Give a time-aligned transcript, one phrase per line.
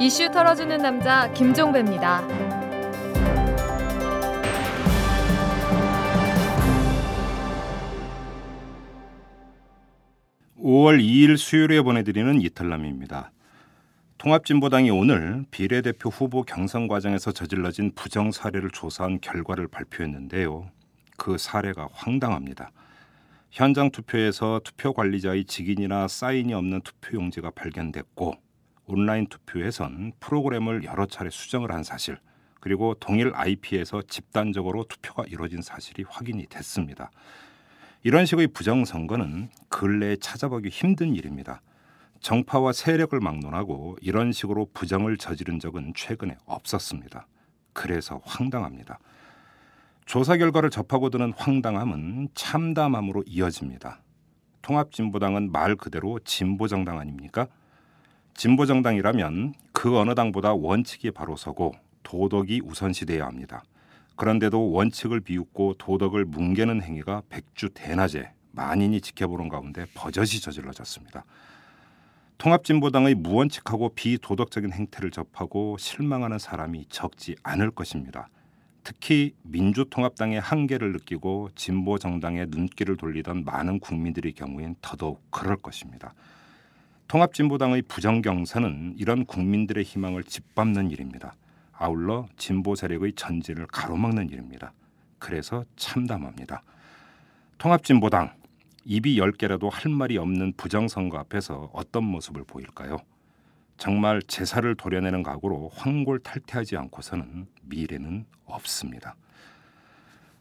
[0.00, 2.24] 이슈 털어주는 남자 김종배입니다.
[10.56, 13.32] 5월 2일 수요일에 보내드리는 이탈남입니다.
[14.18, 20.70] 통합진보당이 오늘 비례대표 후보 경선 과정에서 저질러진 부정 사례를 조사한 결과를 발표했는데요.
[21.16, 22.70] 그 사례가 황당합니다.
[23.50, 28.47] 현장 투표에서 투표 관리자의 직인이나 사인이 없는 투표용지가 발견됐고
[28.88, 32.18] 온라인 투표에선 프로그램을 여러 차례 수정을 한 사실
[32.60, 37.10] 그리고 동일 IP에서 집단적으로 투표가 이루어진 사실이 확인이 됐습니다.
[38.02, 41.60] 이런 식의 부정선거는 근래에 찾아보기 힘든 일입니다.
[42.20, 47.26] 정파와 세력을 막론하고 이런 식으로 부정을 저지른 적은 최근에 없었습니다.
[47.72, 48.98] 그래서 황당합니다.
[50.04, 54.02] 조사 결과를 접하고 드는 황당함은 참담함으로 이어집니다.
[54.62, 57.46] 통합진보당은 말 그대로 진보정당 아닙니까?
[58.38, 63.64] 진보 정당이라면 그 어느 당보다 원칙이 바로 서고 도덕이 우선시돼야 합니다.
[64.14, 71.24] 그런데도 원칙을 비웃고 도덕을 뭉개는 행위가 백주 대낮에 만인이 지켜보는 가운데 버젓이 저질러졌습니다.
[72.38, 78.28] 통합진보당의 무원칙하고 비도덕적인 행태를 접하고 실망하는 사람이 적지 않을 것입니다.
[78.84, 86.14] 특히 민주통합당의 한계를 느끼고 진보 정당의 눈길을 돌리던 많은 국민들의 경우엔 더더욱 그럴 것입니다.
[87.08, 91.34] 통합진보당의 부정경선은 이런 국민들의 희망을 짓밟는 일입니다.
[91.72, 94.72] 아울러 진보 세력의 전진을 가로막는 일입니다.
[95.18, 96.62] 그래서 참담합니다.
[97.56, 98.34] 통합진보당
[98.84, 102.98] 입이 열 개라도 할 말이 없는 부정선거 앞에서 어떤 모습을 보일까요?
[103.78, 109.14] 정말 제사를 도려내는 각오로 황골탈퇴하지 않고서는 미래는 없습니다.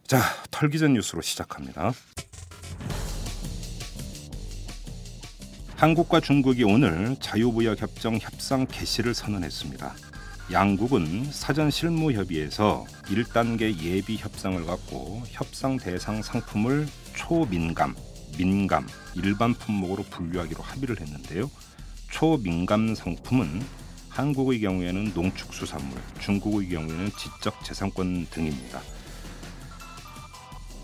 [0.06, 0.20] 자,
[0.52, 1.92] 털기전 뉴스로 시작합니다.
[5.78, 9.94] 한국과 중국이 오늘 자유무역협정 협상 개시를 선언했습니다.
[10.52, 17.96] 양국은 사전 실무 협의에서 1단계 예비 협상을 갖고 협상 대상 상품을 초민감,
[18.40, 21.48] 민감, 일반 품목으로 분류하기로 합의를 했는데요.
[22.10, 23.62] 초민감 상품은
[24.10, 28.82] 한국의 경우에는 농축수산물, 중국의 경우에는 지적재산권 등입니다.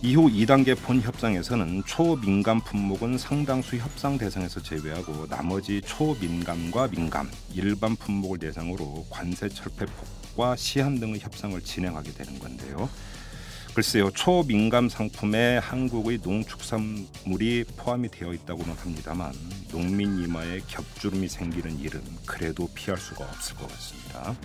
[0.05, 8.37] 이후 2단계 본 협상에서는 초민감 품목은 상당수 협상 대상에서 제외하고 나머지 초민감과 민감, 일반 품목을
[8.39, 9.85] 대상으로 관세 철폐
[10.35, 12.89] 폭과 시한 등의 협상을 진행하게 되는 건데요.
[13.73, 19.31] 글쎄요 초민감 상품에 한국의 농축산물이 포함이 되어 있다고는 합니다만
[19.71, 24.35] 농민 이마에 겹주름이 생기는 일은 그래도 피할 수가 없을 것 같습니다.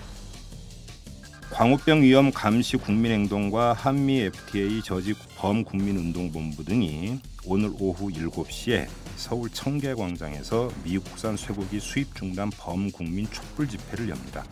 [1.50, 8.86] 광우병 위험 감시 국민행동과 한미 FTA 저지 범국민운동본부 등이 오늘 오후 7시에
[9.16, 14.44] 서울 청계광장에서 미국산 쇠고기 수입 중단 범국민 촛불 집회를 엽니다.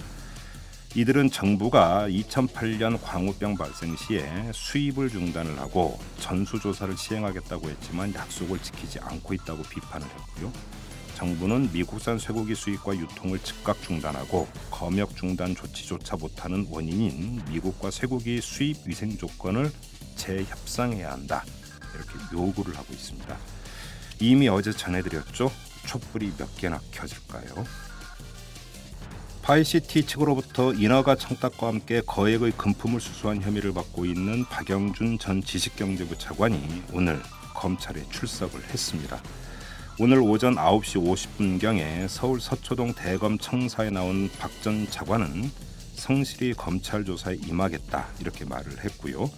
[0.94, 9.34] 이들은 정부가 2008년 광우병 발생 시에 수입을 중단을 하고 전수조사를 시행하겠다고 했지만 약속을 지키지 않고
[9.34, 10.50] 있다고 비판을 했고요.
[11.16, 18.76] 정부는 미국산 쇠고기 수입과 유통을 즉각 중단하고 검역 중단 조치조차 못하는 원인인 미국과 쇠고기 수입
[18.84, 19.72] 위생 조건을
[20.16, 21.42] 재협상해야 한다.
[21.94, 23.34] 이렇게 요구를 하고 있습니다.
[24.20, 25.50] 이미 어제 전해드렸죠.
[25.86, 27.64] 촛불이 몇 개나 켜질까요?
[29.40, 36.82] 파이시티 측으로부터 인허가 청탁과 함께 거액의 금품을 수수한 혐의를 받고 있는 박영준 전 지식경제부 차관이
[36.92, 37.22] 오늘
[37.54, 39.22] 검찰에 출석을 했습니다.
[39.98, 45.50] 오늘 오전 9시 50분경에 서울 서초동 대검 청사에 나온 박 전 차관은
[45.94, 49.30] 성실히 검찰 조사에 임하겠다 이렇게 말을 했고요.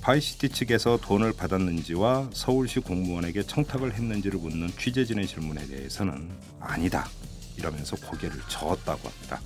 [0.00, 6.28] 파이시티 측에서 돈을 받았는지와 서울시 공무원에게 청탁을 했는지를 묻는 취재진의 질문에 대해서는
[6.60, 7.06] 아니다
[7.56, 9.40] 이러면서 고개를 저었다고 합니다.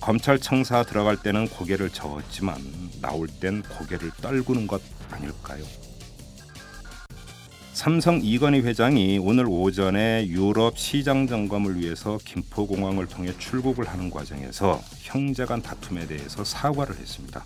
[0.00, 2.56] 검찰 청사 들어갈 때는 고개를 저었지만
[3.00, 5.64] 나올 땐 고개를 떨구는 것 아닐까요?
[7.72, 15.46] 삼성 이건희 회장이 오늘 오전에 유럽 시장 점검을 위해서 김포공항을 통해 출국을 하는 과정에서 형제
[15.46, 17.44] 간 다툼에 대해서 사과를 했습니다.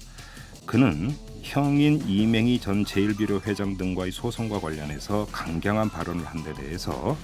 [0.66, 7.16] 그는 형인 이맹희 전 제일비료 회장 등과의 소송과 관련해서 강경한 발언을 한 데 대해서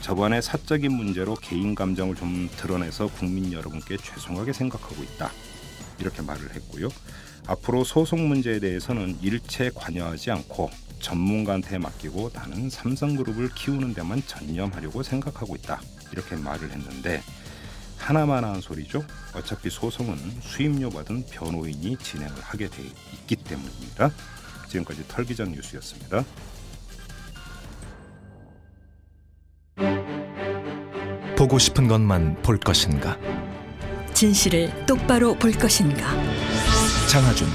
[0.00, 5.30] 저번에 사적인 문제로 개인 감정을 좀 드러내서 국민 여러분께 죄송하게 생각하고 있다.
[6.00, 6.88] 이렇게 말을 했고요.
[7.46, 10.70] 앞으로 소송 문제에 대해서는 일체 관여하지 않고
[11.02, 15.80] 전문가한테 맡기고 나는 삼성그룹을 키우는 데만 전념하려고 생각하고 있다.
[16.12, 17.22] 이렇게 말을 했는데
[17.98, 19.04] 하나만 한 소리죠.
[19.34, 22.82] 어차피 소송은 수임료 받은 변호인이 진행을 하게 돼
[23.12, 24.10] 있기 때문입니다.
[24.68, 26.24] 지금까지 털기전 뉴스였습니다.
[31.36, 33.18] 보고 싶은 것만 볼 것인가?
[34.14, 36.12] 진실을 똑바로 볼 것인가?
[37.08, 37.48] 장하준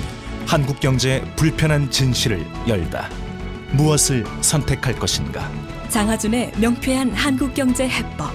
[0.45, 3.26] 한국 경제의 불편한 진실을 열다.
[3.73, 5.49] 무엇을 선택할 것인가?
[5.89, 8.31] 장하준의 명쾌한 한국 경제 해법.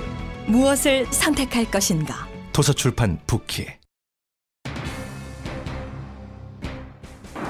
[0.47, 2.27] 무엇을 선택할 것인가?
[2.53, 3.67] 도서출판 부키.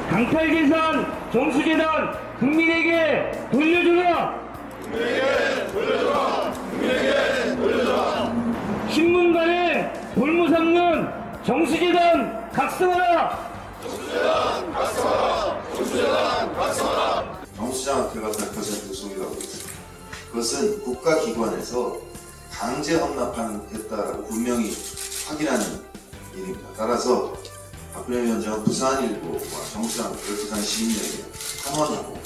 [0.09, 4.43] 강탈계산 정수재단 국민에게 돌려주라.
[8.91, 11.09] 신문간에 볼모삼는
[11.45, 13.53] 정수재단 각성하라.
[15.75, 17.32] 정수
[17.81, 19.71] 장학회가 100% 소유하고 있습니다.
[20.31, 22.01] 그것은 국가기관에서
[22.51, 24.77] 강제 헌납했다라고 분명히
[25.27, 25.83] 확인하는
[26.35, 26.69] 일입니다.
[26.77, 27.35] 따라서
[27.93, 29.41] 박근혜 위원장은 부산일보와
[29.73, 31.25] 정수장학회를 부산 시민에게
[31.65, 32.19] 환원하고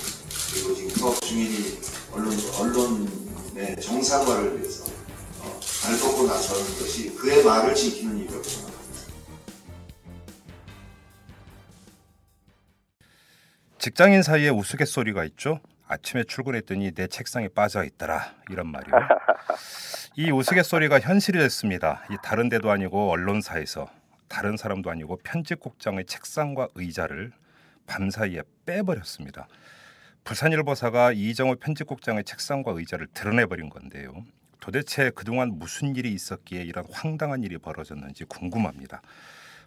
[0.53, 1.79] 그리고 지금 사업 중인이
[2.13, 4.85] 언론, 언론의 정상화를 위해서
[5.41, 8.76] 어, 발 뻗고 나서는 것이 그의 말을 지키는 생
[13.87, 15.61] 직장인 사이에 우스갯소리가 있죠.
[15.87, 18.93] 아침에 출근했더니 내 책상에 빠져 있더라 이런 말이요.
[20.17, 22.03] 이 우스갯소리가 현실이 됐습니다.
[22.11, 23.89] 이 다른 데도 아니고 언론사에서
[24.27, 27.31] 다른 사람도 아니고 편집국장의 책상과 의자를
[27.87, 29.47] 밤사이에 빼버렸습니다.
[30.25, 34.25] 부산일보사가 이정호 편집국장의 책상과 의자를 드러내버린 건데요.
[34.59, 39.01] 도대체 그동안 무슨 일이 있었기에 이런 황당한 일이 벌어졌는지 궁금합니다.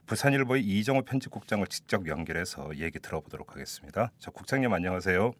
[0.06, 4.12] 부산일보의 이정호 편집국장을 직접 연결해서 얘기 들어보도록 하겠습니다.
[4.18, 5.32] 저 국장님 안녕하세요.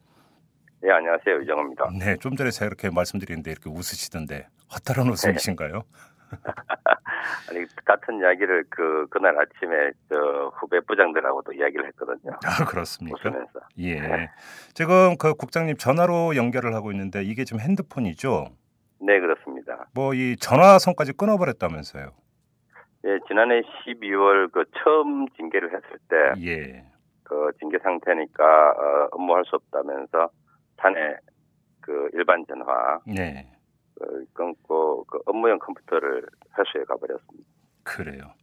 [0.82, 1.42] 네, 안녕하세요.
[1.42, 1.90] 이정호입니다.
[2.00, 5.84] 네, 좀 전에 제가 이렇게 말씀드리는데 이렇게 웃으시던데 허탈한 웃음이신가요?
[7.50, 12.34] 아니, 같은 이야기를 그, 그날 아침에 저 후배 부장들하고도 이야기를 했거든요.
[12.46, 13.18] 아, 그렇습니까?
[13.30, 13.60] 웃으면서.
[13.80, 14.30] 예.
[14.74, 18.48] 지금 그 국장님 전화로 연결을 하고 있는데 이게 지금 핸드폰이죠?
[19.02, 19.88] 네, 그렇습니다.
[19.94, 22.12] 뭐 이 전화선까지 끊어버렸다면서요?
[23.06, 26.86] 예, 지난해 12월 그 처음 징계를 했을 때, 예.
[27.24, 30.30] 그 징계 상태니까 어, 업무할 수 없다면서
[30.78, 31.16] 사내
[31.80, 33.48] 그 일반 전화 네.
[33.96, 36.24] 그 끊고 그 업무용 컴퓨터를
[36.58, 37.48] 회수해 가버렸습니다.
[37.84, 38.34] 그래요.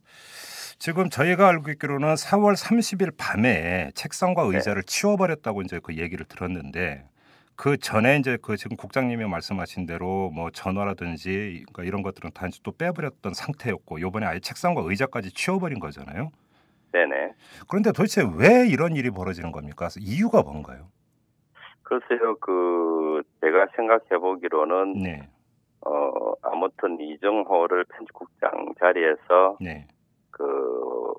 [0.78, 4.56] 지금 저희가 알고 있기로는 4월 30일 밤에 책상과 네.
[4.56, 7.08] 의자를 치워버렸다고 이제 그 얘기를 들었는데
[7.56, 12.72] 그 전에 이제 그 지금 국장님이 말씀하신 대로 뭐 전화라든지 그러니까 이런 것들은 단지 또
[12.72, 16.30] 빼버렸던 상태였고 요번에 아예 책상과 의자까지 치워버린 거잖아요.
[16.92, 17.32] 네네.
[17.68, 19.88] 그런데 도대체 왜 이런 일이 벌어지는 겁니까?
[19.98, 20.88] 이유가 뭔가요?
[21.82, 25.28] 글쎄요, 그 제가 생각해 보기로는 네,
[25.82, 29.86] 어 아무튼 이정호를 편집국장 자리에서 네,
[30.30, 31.14] 그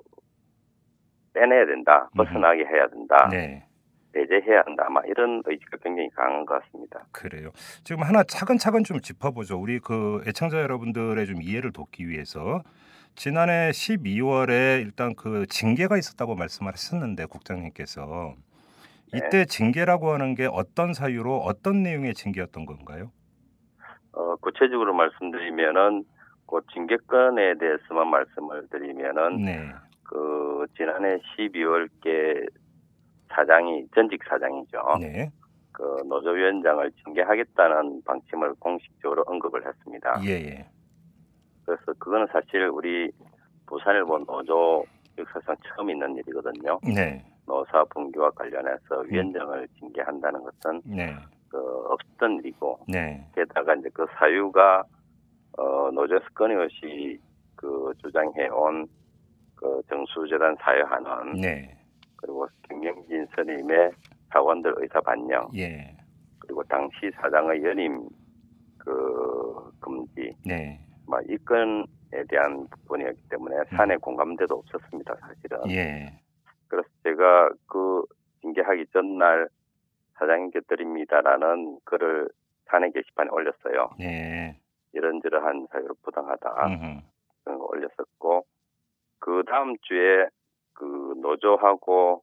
[1.32, 2.10] 빼내야 된다.
[2.16, 3.64] 벗어나게 해야 된다, 네.
[4.12, 7.04] 배제해야 한다, 아마 이런 의지가 굉장히 강한 것 같습니다.
[7.12, 7.50] 그래요.
[7.84, 9.58] 지금 하나 차근차근 좀 짚어보죠.
[9.60, 12.62] 우리 그 애청자 여러분들의 좀 이해를 돕기 위해서
[13.14, 18.34] 지난해 12월에 일단 그 징계가 있었다고 말씀을 했었는데 국장님께서
[19.14, 23.10] 이때 징계라고 하는 게 어떤 사유로 어떤 내용의 징계였던 건가요?
[24.12, 26.04] 어, 구체적으로 말씀드리면은
[26.46, 29.68] 그 징계권에 대해서만 말씀을 드리면은 네,
[30.02, 32.48] 그 지난해 12월께
[33.30, 34.78] 사장이 전직 사장이죠.
[35.00, 35.30] 네,
[35.72, 40.20] 그 노조위원장을 징계하겠다는 방침을 공식적으로 언급을 했습니다.
[40.24, 40.66] 예, 예,
[41.64, 43.10] 그래서 그거는 사실 우리
[43.66, 44.84] 부산일보 노조
[45.18, 46.78] 역사상 처음 있는 일이거든요.
[46.82, 51.14] 네, 노사 분규와 관련해서 위원장을 징계한다는 것은 네,
[51.48, 54.84] 그 없었던 일이고 네, 게다가 이제 그 사유가
[55.56, 57.20] 어 노조에서 끊임없이
[57.56, 58.86] 그 주장해온
[59.56, 61.77] 그 정수재단 사유하는 네,
[62.18, 63.90] 그리고 김경진 스님의
[64.32, 65.96] 사원들 의사 반영 예,
[66.40, 68.08] 그리고 당시 사장의 연임
[68.78, 70.36] 그 금지.
[70.44, 75.58] 네, 막 이 건에 대한 부분이었기 때문에 사내 공감대도 없었습니다 사실은.
[75.70, 76.20] 예,
[76.68, 78.04] 그래서 제가 그
[78.42, 79.48] 징계하기 전날
[80.18, 82.28] 사장님께 드립니다라는 글을
[82.66, 83.90] 사내 게시판에 올렸어요.
[83.98, 84.58] 네,
[84.92, 86.66] 이런저러한 사유로 부당하다.
[86.66, 87.00] 음흠.
[87.44, 88.44] 그런 거 올렸었고
[89.20, 90.26] 그 다음 주에
[90.78, 92.22] 그 노조하고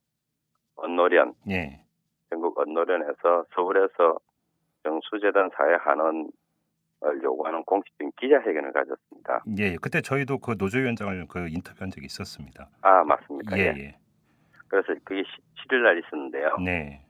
[0.78, 1.84] 언노련 예,
[2.30, 4.18] 전국 언노련에서 서울에서
[4.84, 6.30] 정수재단 사회하는
[7.04, 9.44] 을 요구하는 공식적인 기자회견을 가졌습니다.
[9.60, 12.70] 예, 그때 저희도 그 노조위원장을 그 인터뷰한 적이 있었습니다.
[12.82, 13.58] 아 맞습니까?
[13.58, 13.74] 예, 예.
[13.78, 13.98] 예,
[14.70, 15.22] 그래서 그게
[15.68, 16.58] 7일 날 있었는데요.
[16.64, 17.02] 네,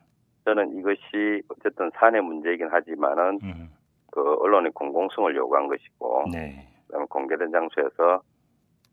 [0.44, 3.70] 저는 이것이 어쨌든 사내 문제이긴 하지만은 음,
[4.12, 8.24] 그 언론의 공공성을 요구한 것이고 네, 그다음에 공개된 장소에서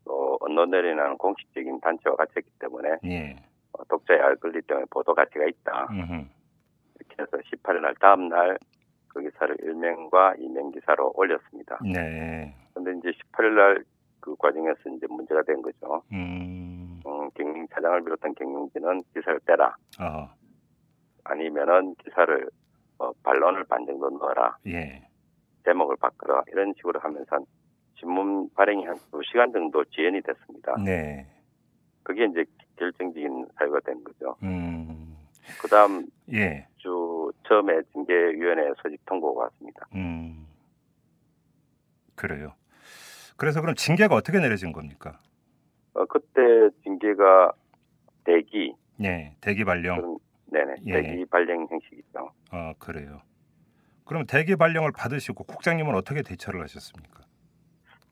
[0.05, 3.35] 또 언론들이라는 공식적인 단체와 같이 했기 때문에 예,
[3.73, 5.87] 어, 독자의 알 권리 때문에 보도 가치가 있다.
[5.91, 6.25] 음흠.
[6.99, 8.57] 이렇게 해서 18일 날 다음 날
[9.13, 11.77] 그 기사를 일명과 이명 기사로 올렸습니다.
[11.83, 13.83] 네, 근데 이제 18일 날
[14.23, 16.01] 그 과정에서 이제 문제가 된 거죠.
[16.13, 17.01] 음.
[17.05, 19.75] 음, 경영 차장을 비롯한 경영진은 기사를 빼라.
[19.99, 20.29] 어.
[21.25, 22.49] 아니면은 기사를
[22.99, 24.57] 어, 반론을 반 정도 넣어라.
[24.67, 25.05] 예.
[25.65, 26.41] 제목을 바꿔라.
[26.53, 27.45] 이런 식으로 하면서 한
[28.03, 30.75] 신문 발행이 한 2시간 정도 지연이 됐습니다.
[30.83, 31.25] 네.
[32.03, 32.43] 그게 이제
[32.75, 34.35] 결정적인 사유가 된 거죠.
[34.43, 35.15] 음.
[35.61, 36.67] 그 다음 예.
[36.77, 39.87] 주 처음에 징계위원회 소집 통보가 왔습니다.
[39.95, 40.45] 음.
[42.15, 42.53] 그래요.
[43.37, 45.19] 그래서 그럼 징계가 어떻게 내려진 겁니까?
[45.93, 46.41] 어, 그때
[46.83, 47.53] 징계가
[48.25, 49.35] 대기, 네.
[49.41, 49.97] 대기 발령.
[49.97, 50.17] 그런,
[50.51, 51.01] 네네, 예.
[51.01, 52.31] 대기 발령 형식이죠.
[52.51, 53.21] 어, 그래요.
[54.05, 57.22] 그럼 대기 발령을 받으시고 국장님은 어떻게 대처를 하셨습니까?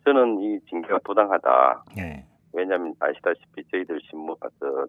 [0.04, 1.86] 저는 이 징계가 부당하다.
[1.98, 2.26] 예.
[2.54, 4.86] 왜냐하면 아시다시피 저희들 신문, 저,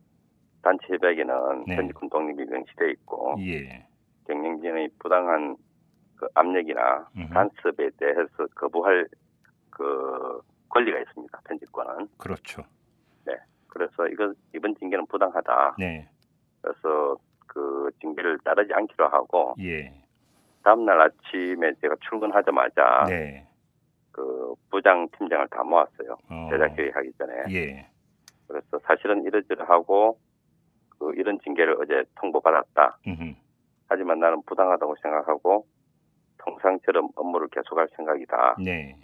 [0.63, 1.77] 단체 협약에는 네.
[1.77, 3.87] 편집군 독립이 명시되어 있고 예.
[4.27, 5.57] 경영진의 부당한
[6.17, 7.35] 그 압력이나 음흠.
[7.35, 9.07] 간섭에 대해서 거부할
[9.71, 11.41] 그 권리가 있습니다.
[11.45, 12.09] 편집권은.
[12.19, 12.63] 그렇죠.
[13.73, 15.77] 그래서 이거 이번 징계는 부당하다.
[15.79, 16.09] 네.
[16.61, 17.17] 그래서
[17.47, 19.93] 그 징계를 따르지 않기로 하고 예.
[20.63, 23.47] 다음 날 아침에 제가 출근하자마자 네.
[24.73, 26.17] 그 부장 팀장을 다 모았어요.
[26.31, 26.49] 어.
[26.51, 27.33] 제작 회의하기 전에.
[27.51, 27.87] 예.
[28.49, 30.19] 그래서 사실은 이러저러하고
[30.99, 32.99] 그 이런 징계를 어제 통보받았다.
[33.07, 33.35] 음흠.
[33.89, 35.67] 하지만 나는 부당하다고 생각하고
[36.39, 38.57] 통상처럼 업무를 계속할 생각이다.
[38.65, 38.97] 네.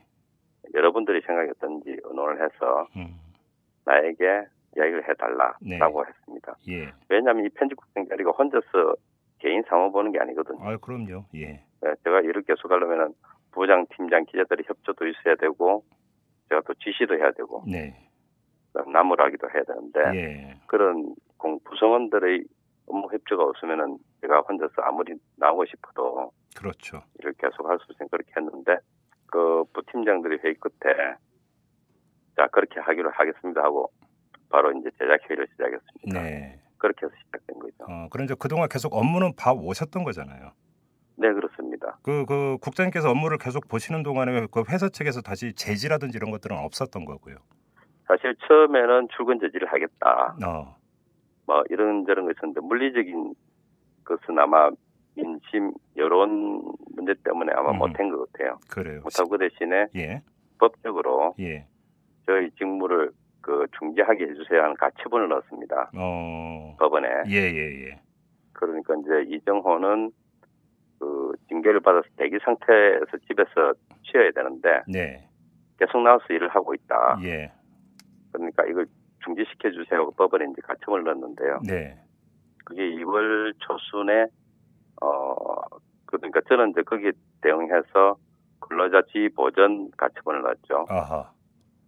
[0.75, 3.18] 여러분들이 생각이 어떤지 의논을 해서 음.
[3.84, 4.46] 나에게
[4.76, 6.56] 이야기를 해달라라고 했습니다.
[6.68, 6.92] 예.
[7.08, 8.96] 왜냐하면 이 편집국장 자리가 혼자서
[9.38, 10.58] 개인 상호 보는 게 아니거든요.
[10.62, 11.25] 아, 그럼요.
[11.34, 11.62] 예.
[11.80, 13.14] 네, 제가 일을 계속 하려면은
[13.52, 15.85] 부장, 팀장, 기자들의 협조도 있어야 되고
[16.49, 18.09] 제가 또 지시도 해야 되고 네.
[18.93, 20.61] 나무라기도 해야 되는데 예.
[20.67, 22.45] 그런 공 구성원들의
[22.87, 27.02] 업무 협조가 없으면은 제가 혼자서 아무리 나오고 싶어도 그렇죠.
[27.21, 28.76] 일을 계속 할 수 있으면 그렇게 했는데
[29.26, 30.95] 그 부팀장들이 회의 끝에
[32.37, 33.90] 자 그렇게 하기로 하겠습니다 하고
[34.49, 36.23] 바로 이제 제작 회의를 시작했습니다.
[36.23, 36.61] 네.
[36.78, 37.76] 그렇게 해서 시작된 거죠.
[37.88, 40.52] 어, 이제 그동안 계속 업무는 봐 오셨던 거잖아요.
[41.17, 41.67] 네 그렇습니다.
[42.02, 47.04] 그, 그 국장님께서 업무를 계속 보시는 동안에 그 회사 측에서 다시 제지라든지 이런 것들은 없었던
[47.04, 47.37] 거고요.
[48.07, 50.37] 사실 처음에는 출근 저지를 하겠다.
[50.45, 50.76] 어.
[51.47, 53.35] 뭐 이런저런 거 있었는데 물리적인
[54.04, 54.71] 것은 아마
[55.14, 56.62] 민심 여론
[56.95, 57.78] 문제 때문에 아마 음.
[57.78, 58.59] 못한 것 같아요.
[58.71, 59.00] 그래요.
[59.02, 60.23] 못하고 그 대신에 예.
[60.59, 61.66] 법적으로 예.
[62.26, 65.90] 저희 직무를 그 중지하게 해주세요 하는 가처분을 넣었습니다.
[65.97, 66.76] 어.
[66.78, 67.09] 법원에.
[67.28, 68.00] 예, 예, 예.
[68.52, 70.11] 그러니까 이제 이정호는
[70.99, 75.28] 그 징계를 받아서 대기 상태에서 집에서 쉬어야 되는데 네.
[75.78, 77.19] 계속 나와서 일을 하고 있다.
[77.23, 77.52] 예.
[78.33, 78.87] 그러니까 이걸
[79.25, 80.00] 중지시켜 주세요.
[80.00, 81.61] 하고 법원에 이제 가처분을 넣었는데요.
[81.67, 81.99] 네.
[82.64, 84.26] 그게 2월 초순에
[85.02, 85.35] 어
[86.07, 87.12] 그러니까 저는 이제 거기에
[87.43, 88.17] 대응해서
[88.61, 90.87] 근로자 지위 보전 가처분을 넣었죠.
[90.88, 91.31] 아하.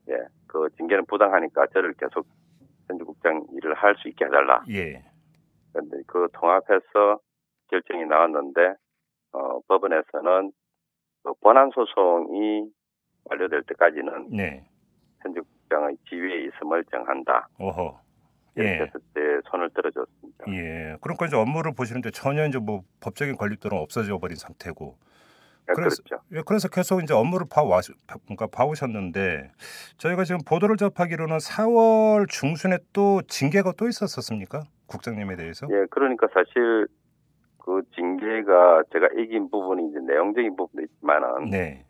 [0.08, 0.14] 예,
[0.46, 2.26] 그 징계는 부당하니까 저를 계속
[2.88, 4.62] 현주국장 일을 할 수 있게 해달라.
[4.70, 5.02] 예.
[5.72, 7.18] 그런데 그 통합해서
[7.68, 8.74] 결정이 나왔는데
[9.32, 10.52] 어, 법원에서는
[11.22, 12.64] 그 본안 소송이
[13.24, 14.66] 완료될 때까지는 네.
[15.22, 17.48] 현주국장의 지위에 있음을 정한다.
[18.56, 18.74] 이렇게 예.
[18.80, 19.20] 했을 때
[19.50, 20.44] 손을 들어줬습니다.
[20.48, 20.96] 예.
[21.00, 24.96] 그러니까 이제 업무를 보시는데 전혀 이제 뭐 법적인 권리들은 없어져 버린 상태고.
[25.68, 26.24] 네, 그래서- 그렇죠.
[26.32, 27.80] 예, 그래서 계속 이제 업무를 봐와
[28.24, 29.52] 그러니까 봐오셨는데
[29.98, 34.64] 저희가 지금 보도를 접하기로는 4월 중순에 또 징계가 또 있었었습니까?
[34.86, 35.68] 국장님에 대해서?
[35.70, 36.88] 예, 그러니까 사실
[37.64, 41.84] 그 징계가 제가 이긴 부분이 이제 내용적인 부분도 있지만은 네.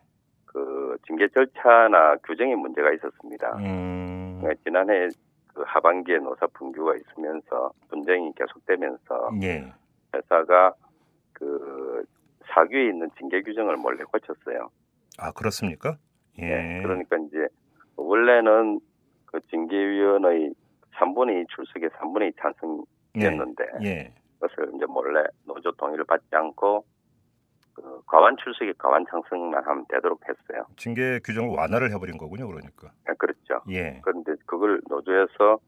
[0.45, 3.57] 그 징계 절차나 규정에 문제가 있었습니다.
[3.57, 4.41] 음.
[4.43, 5.07] 네, 지난해
[5.53, 9.71] 그 하반기에 노사 분규가 있으면서 분쟁이 계속되면서 예.
[10.13, 10.73] 회사가
[11.33, 12.03] 그
[12.53, 14.69] 사규에 있는 징계 규정을 몰래 고쳤어요.
[15.17, 15.97] 아 그렇습니까?
[16.39, 16.45] 예.
[16.45, 17.47] 네, 그러니까 이제
[17.95, 18.79] 원래는
[19.25, 20.53] 그 징계위원의
[20.95, 22.33] 3분의 2 출석에 3분의 2
[23.13, 24.13] 찬성이었는데 예.
[24.13, 26.83] 그 것을 이제 몰래 노조 동의를 받지 않고
[27.73, 30.65] 그 과반 출석에 과반 찬성만 하면 되도록 했어요.
[30.75, 32.47] 징계 규정을 완화를 해버린 거군요.
[32.47, 32.91] 그러니까.
[33.07, 33.61] 네, 그렇죠.
[33.69, 34.01] 예.
[34.03, 35.59] 그런데 그걸 노조에서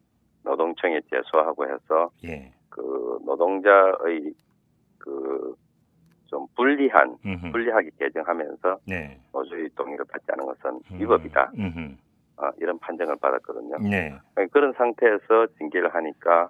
[0.43, 2.51] 노동청에 제소하고 해서 예.
[2.69, 4.33] 그 노동자의
[4.97, 5.55] 그
[6.33, 7.51] 좀 불리한 음흠.
[7.51, 9.21] 불리하게 개정하면서 네.
[9.31, 10.99] 노조의 동의를 받지 않은 것은 음.
[10.99, 11.51] 위법이다.
[11.55, 11.95] 음흠.
[12.37, 13.77] 어, 이런 판정을 받았거든요.
[13.87, 14.17] 네.
[14.51, 16.49] 그런 상태에서 징계를 하니까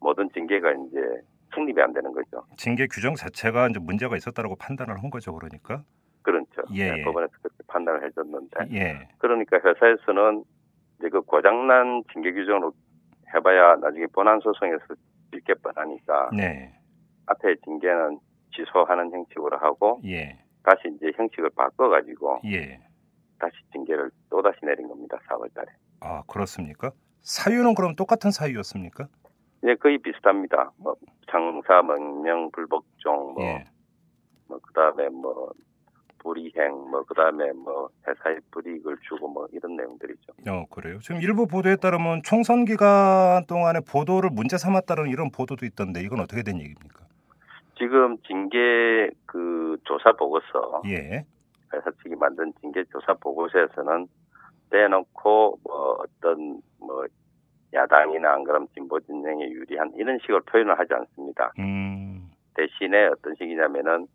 [0.00, 0.98] 모든 징계가 이제
[1.54, 2.44] 성립이 안 되는 거죠.
[2.56, 5.34] 징계 규정 자체가 이제 문제가 있었다라고 판단을 한 거죠.
[5.34, 5.82] 그러니까.
[6.22, 6.62] 그렇죠.
[6.72, 7.02] 예, 네, 예.
[7.02, 9.08] 법원에서 그렇게 판단을 해줬는데 예.
[9.18, 10.44] 그러니까 회사에서는
[10.98, 12.72] 이제 그 고장난 징계 규정으로
[13.34, 14.84] 해봐야 나중에 본안 소송에서
[15.30, 16.74] 질게 뻔하니까 네.
[17.26, 18.18] 앞에 징계는
[18.54, 20.38] 취소하는 형식으로 하고 예.
[20.62, 22.80] 다시 이제 형식을 바꿔가지고 예.
[23.38, 25.18] 다시 징계를 또 다시 내린 겁니다.
[25.28, 25.68] 4월달에.
[26.00, 26.90] 아 그렇습니까?
[27.22, 29.08] 사유는 그럼 똑같은 사유였습니까?
[29.64, 30.72] 예, 거의 비슷합니다.
[30.76, 30.94] 뭐
[31.30, 33.64] 장사 명령 불복종 뭐, 예.
[34.48, 35.52] 뭐 그다음에 뭐
[36.18, 40.32] 불이행 뭐 그다음에 뭐 회사에 불이익을 주고 뭐 이런 내용들이죠.
[40.48, 40.98] 어 그래요.
[41.00, 46.42] 지금 일부 보도에 따르면 총선 기간 동안에 보도를 문제 삼았다는 이런 보도도 있던데 이건 어떻게
[46.42, 47.06] 된 얘기입니까?
[47.78, 51.24] 지금 징계 그 조사 보고서 예.
[51.72, 54.06] 회사 측이 만든 징계 조사 보고서에서는
[54.70, 57.04] 떼놓고 뭐 어떤 뭐
[57.72, 61.52] 야당이나 안 그럼 진보 진영에 유리한 이런 식으로 표현을 하지 않습니다.
[61.58, 62.30] 음.
[62.54, 64.06] 대신에 어떤 식이냐면은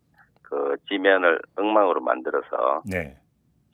[0.42, 3.16] 그 지면을 엉망으로 만들어서 네.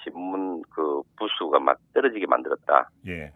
[0.03, 2.91] 신문 그 부수가 막 떨어지게 만들었다.
[3.09, 3.33] 예.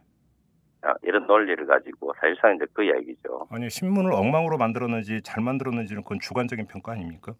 [0.82, 3.48] 아, 이런 논리를 가지고 사실상 이제 그 이야기죠.
[3.50, 7.34] 아니 신문을 엉망으로 만들었는지 잘 만들었는지는 그건 주관적인 평가 아닙니까?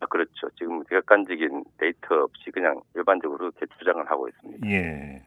[0.00, 0.48] 아, 그렇죠.
[0.58, 4.70] 지금 객관적인 데이터 없이 그냥 일반적으로 그렇게 주장을 하고 있습니다.
[4.70, 5.22] 예.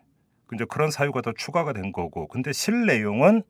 [0.48, 2.28] 근데 그런 사유가 더 추가가 된 거고.
[2.28, 3.44] 근데 실 내용은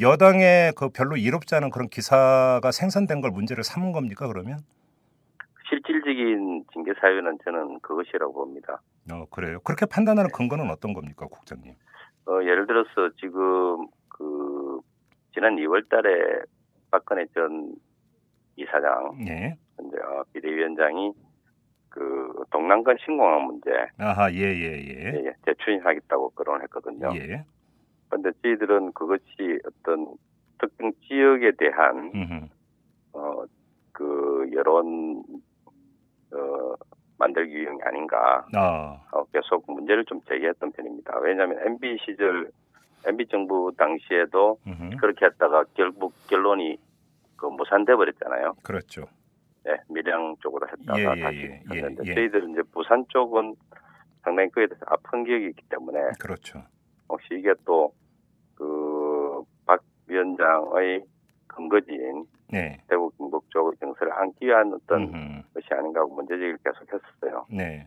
[0.00, 4.58] 여당의 그 별로 이롭지 않은 그런 기사가 생산된 걸 문제를 삼은 겁니까 그러면?
[5.68, 8.80] 실질적인 징계 사유는 저는 그것이라고 봅니다.
[9.12, 9.60] 어 그래요.
[9.60, 11.74] 그렇게 판단하는 근거는 어떤 겁니까, 국장님?
[12.26, 14.80] 어, 예를 들어서 지금 그
[15.34, 16.44] 지난 2월달에
[16.90, 17.74] 박근혜 전
[18.56, 19.56] 이사장 예.
[19.80, 21.12] 이제 어, 비대위원장이
[21.88, 25.12] 그 동남권 신공항 문제 아하 예예 예.
[25.14, 27.10] 예, 예, 재추진하겠다고 거론을 했거든요.
[27.16, 27.44] 예.
[28.08, 30.14] 그런데 저희들은 그것이 어떤
[30.58, 32.48] 특정 지역에 대한 음흠.
[33.14, 33.44] 어,
[33.92, 35.24] 그 여론
[36.32, 36.74] 어,
[37.18, 41.18] 만들기 유형이 아닌가 아 어, 계속 문제를 좀 제기했던 편입니다.
[41.20, 42.50] 왜냐하면 MB 시절
[43.06, 44.96] MB 정부 당시에도 음흠.
[44.96, 46.78] 그렇게 했다가 결국 결론이
[47.36, 48.54] 그 무산돼 버렸잖아요.
[48.62, 49.06] 그렇죠.
[49.66, 52.14] 예, 밀양 쪽으로 했다가 예, 예, 다시 예, 했는데 예, 예.
[52.14, 53.54] 저희들은 이제 부산 쪽은
[54.22, 56.62] 상당히 그에 대해서 아픈 기억이 있기 때문에 그렇죠.
[57.08, 57.92] 혹시 이게 또
[58.54, 61.04] 그 박 위원장의
[61.46, 62.82] 근거지인 네.
[62.88, 65.42] 대구 경북 쪽의 정서를 안기 위한 어떤 음흠.
[65.54, 67.46] 것이 아닌가 하고 문제 제기를 계속 했었어요.
[67.50, 67.86] 네.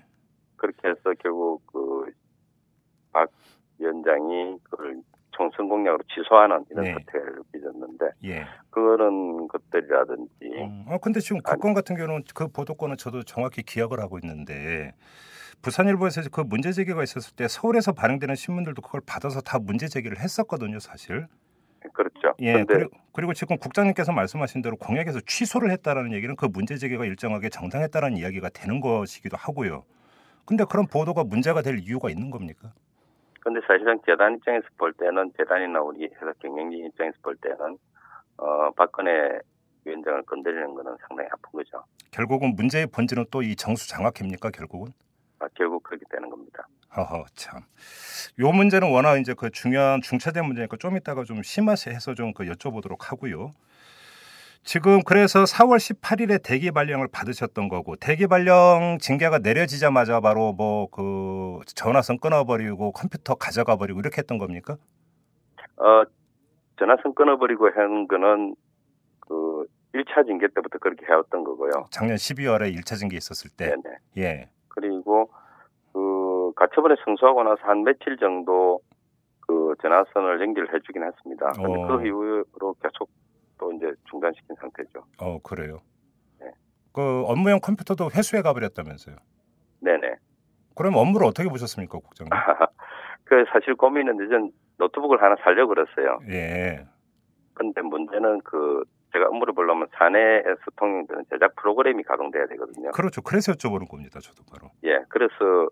[0.58, 2.12] 그렇게 해서 결국 그
[3.12, 3.30] 박
[3.78, 6.94] 위원장이 그걸 총선 공약으로 취소하는 이런 네.
[6.94, 7.40] 사태를
[7.92, 8.46] 빚었는데 예.
[8.70, 14.18] 그런 것들이라든지 음, 아 근데 지금 국건 같은 경우는 그 보도권은 저도 정확히 기억을 하고
[14.20, 14.94] 있는데
[15.62, 20.80] 부산일보에서 그 문제 제기가 있었을 때 서울에서 발행되는 신문들도 그걸 받아서 다 문제 제기를 했었거든요,
[20.80, 21.28] 사실.
[21.94, 22.34] 그렇죠.
[22.40, 22.64] 예.
[22.64, 28.18] 그리고, 그리고 지금 국장님께서 말씀하신 대로 공약에서 취소를 했다라는 얘기는 그 문제 제기가 일정하게 정당했다는
[28.18, 29.84] 이야기가 되는 것이기도 하고요.
[30.46, 32.74] 근데 그런 보도가 문제가 될 이유가 있는 겁니까?
[33.42, 37.78] 근데 사실상 재단 입장에서 볼 때는 재단이나 우리 회사 경영진 입장에서 볼 때는
[38.38, 39.40] 어 박근혜
[39.86, 41.84] 위원장을 건드리는 거는 상당히 아픈 거죠.
[42.12, 44.52] 결국은 문제의 본질은 또 이 정수 장학입니까?
[44.52, 44.92] 결국은?
[45.40, 46.68] 아, 결국 그렇게 되는 겁니다.
[46.96, 47.62] 허허 참.
[48.40, 52.44] 요 문제는 워낙 이제 그 중요한 중차대 문제니까 좀 이따가 좀 심화시 해서 좀 그
[52.46, 53.52] 여쭤보도록 하고요.
[54.64, 61.60] 지금 그래서 4월 18일에 대기 발령을 받으셨던 거고 대기 발령 징계가 내려지자마자 바로 뭐 그
[61.76, 64.78] 전화선 끊어버리고 컴퓨터 가져가 버리고 이렇게 했던 겁니까?
[65.78, 66.04] 어
[66.80, 68.56] 전화선 끊어버리고 한 거는
[69.22, 71.72] 그 1차 징계 때부터 그렇게 해왔던 거고요.
[71.92, 73.76] 작년 12월에 1차 징계 있었을 때.
[73.76, 73.98] 네네.
[74.18, 74.50] 예.
[74.70, 75.30] 그리고
[75.94, 78.80] 그 가처분에 승소하고 나서 한 며칠 정도
[79.48, 81.52] 그 전화선을 연결해 주긴 했습니다.
[81.52, 81.88] 근데 어.
[81.88, 83.10] 그 이후로 계속
[83.60, 85.04] 또 이제 중단시킨 상태죠.
[85.22, 85.82] 어 그래요.
[86.40, 86.52] 네.
[86.94, 89.16] 그 업무용 컴퓨터도 회수해 가버렸다면서요.
[89.82, 90.16] 네네.
[90.76, 92.30] 그럼 업무를 어떻게 보셨습니까, 국장님?
[93.26, 96.20] 그 사실 고민은 전 노트북을 하나 살려고 그랬어요.
[96.30, 96.86] 예.
[97.54, 102.92] 근데 문제는 그 제가 업무를 보려면 사내에서 통용되는 제작 프로그램이 가동돼야 되거든요.
[102.92, 103.22] 그렇죠.
[103.22, 104.20] 그래서 여쭤보는 겁니다.
[104.20, 104.72] 저도 바로.
[104.84, 105.70] 예, 그래서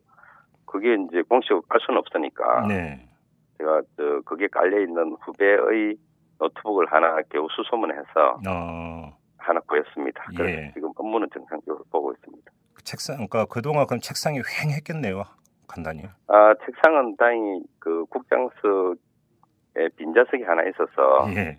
[0.65, 3.09] 그게 이제 공식으로 깔 수는 없으니까 네.
[3.57, 5.95] 제가 저 그게 깔려 있는 후배의
[6.37, 9.17] 노트북을 하나 겨우 수소문해서 어,
[9.49, 10.23] 하나 구했습니다.
[10.37, 10.71] 그래서 예.
[10.73, 12.51] 지금 업무는 정상적으로 보고 있습니다.
[12.73, 15.25] 그 책상, 그러니까 그동안 그럼 책상이 휑했겠네요.
[15.67, 16.03] 간단히.
[16.27, 21.57] 아 책상은 다행히 그 국장석에 빈자석이 하나 있어서 예.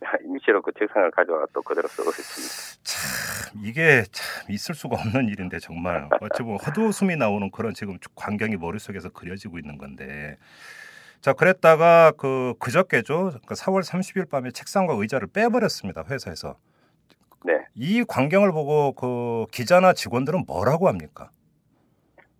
[0.24, 2.76] 임시로 그 책상을 가져와 또 그대로 쓰고 있습니다.
[2.84, 8.56] 참 이게 참 있을 수가 없는 일인데 정말 어찌 보면 헛웃음이 나오는 그런 지금 광경이
[8.56, 10.36] 머릿속에서 그려지고 있는 건데
[11.20, 16.56] 자 그랬다가 그 그저께죠 그 4월 30일 밤에 책상과 의자를 빼버렸습니다 회사에서
[17.46, 17.64] 네.
[17.76, 21.30] 이 광경을 보고 그 기자나 직원들은 뭐라고 합니까?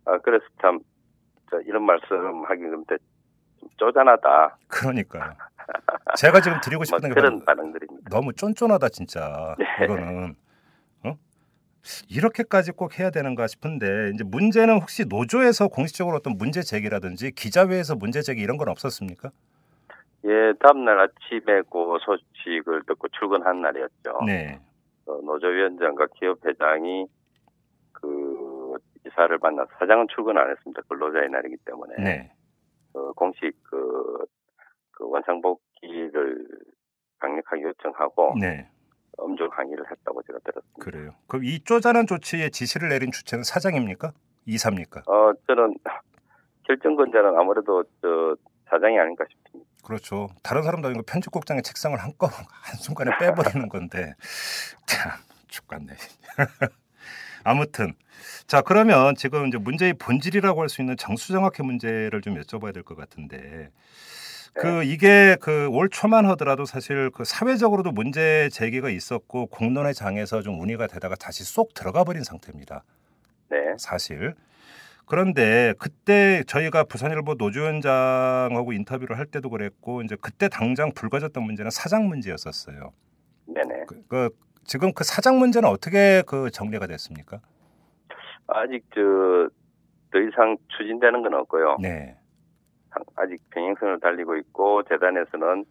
[0.03, 2.97] 아 그래서 참저 이런 말씀하기 근데
[3.59, 4.57] 좀 쪼잔하다.
[4.67, 5.33] 그러니까요.
[6.17, 8.09] 제가 지금 드리고 뭐 싶은 게 그런 반응들입니다.
[8.09, 9.85] 너무 쫀쫀하다 진짜 네.
[9.85, 10.35] 이거는
[11.05, 11.13] 어?
[12.09, 18.21] 이렇게까지 꼭 해야 되는가 싶은데 이제 문제는 혹시 노조에서 공식적으로 어떤 문제 제기라든지 기자회에서 문제
[18.21, 19.31] 제기 이런 건 없었습니까?
[20.25, 24.25] 예, 다음날 아침에 그 소식을 듣고 출근한 날이었죠.
[24.25, 24.59] 네.
[25.07, 27.07] 어, 노조위원장과 기업 회장이
[27.93, 30.81] 그 이사를 만나서 사장은 출근 안 했습니다.
[30.87, 32.31] 근로자의 날이기 때문에 네.
[32.93, 34.25] 어, 공식 그,
[34.91, 36.47] 그 원상복귀를
[37.19, 38.69] 강력하게 요청하고 네.
[39.17, 40.79] 엄중 항의를 했다고 제가 들었습니다.
[40.79, 41.11] 그래요.
[41.27, 44.11] 그럼 이 쪼잔한 조치에 지시를 내린 주체는 사장입니까?
[44.45, 45.01] 이사입니까?
[45.07, 45.75] 어, 저는
[46.63, 48.35] 결정권자는 아무래도 저
[48.69, 49.66] 사장이 아닌가 싶습니다.
[49.83, 50.29] 그렇죠.
[50.43, 54.13] 다른 사람도 아니고 편집국장의 책상을 한꺼번에 한순간에 빼버리는 건데
[54.85, 55.11] 참
[55.47, 55.93] 죽겠네.
[57.43, 57.93] 아무튼
[58.47, 62.95] 자 그러면 지금 이제 문제의 본질이라고 할 수 있는 정수정확의 문제를 좀 여쭤봐야 될 것
[62.97, 63.69] 같은데
[64.53, 70.59] 그 이게 그 올 초만 하더라도 사실 그 사회적으로도 문제 제기가 있었고 공론의 장에서 좀
[70.61, 72.83] 운이가 되다가 다시 쏙 들어가 버린 상태입니다.
[73.49, 73.57] 네.
[73.77, 74.35] 사실.
[75.07, 82.07] 그런데 그때 저희가 부산일보 노조위원장하고 인터뷰를 할 때도 그랬고 이제 그때 당장 불거졌던 문제는 사장
[82.07, 82.91] 문제였었어요.
[83.47, 83.85] 네네.
[83.87, 84.29] 그, 그
[84.65, 87.39] 지금 그 사장 문제는 어떻게 그 정리가 됐습니까?
[88.47, 89.49] 아직 저
[90.11, 91.77] 더 이상 추진되는 건 없고요.
[91.81, 92.15] 네.
[93.15, 95.65] 아직 평행선을 달리고 있고 재단에서는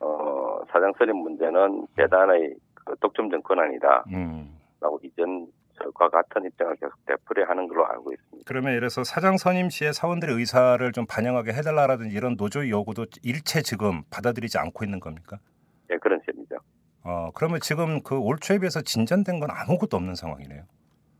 [0.00, 4.56] 어, 사장 선임 문제는 재단의 그 독점적 권한이다라고 음.
[5.02, 5.46] 이전
[5.94, 8.44] 과 같은 입장을 계속 되풀이하는 걸로 알고 있습니다.
[8.46, 14.02] 그러면 이래서 사장 선임 시에 사원들의 의사를 좀 반영하게 해달라라든지 이런 노조의 요구도 일체 지금
[14.10, 15.38] 받아들이지 않고 있는 겁니까?
[15.90, 16.56] 예, 그런 셈이죠.
[17.04, 20.62] 어 그러면 지금 그 올 초에 비해서 진전된 건 아무것도 없는 상황이네요.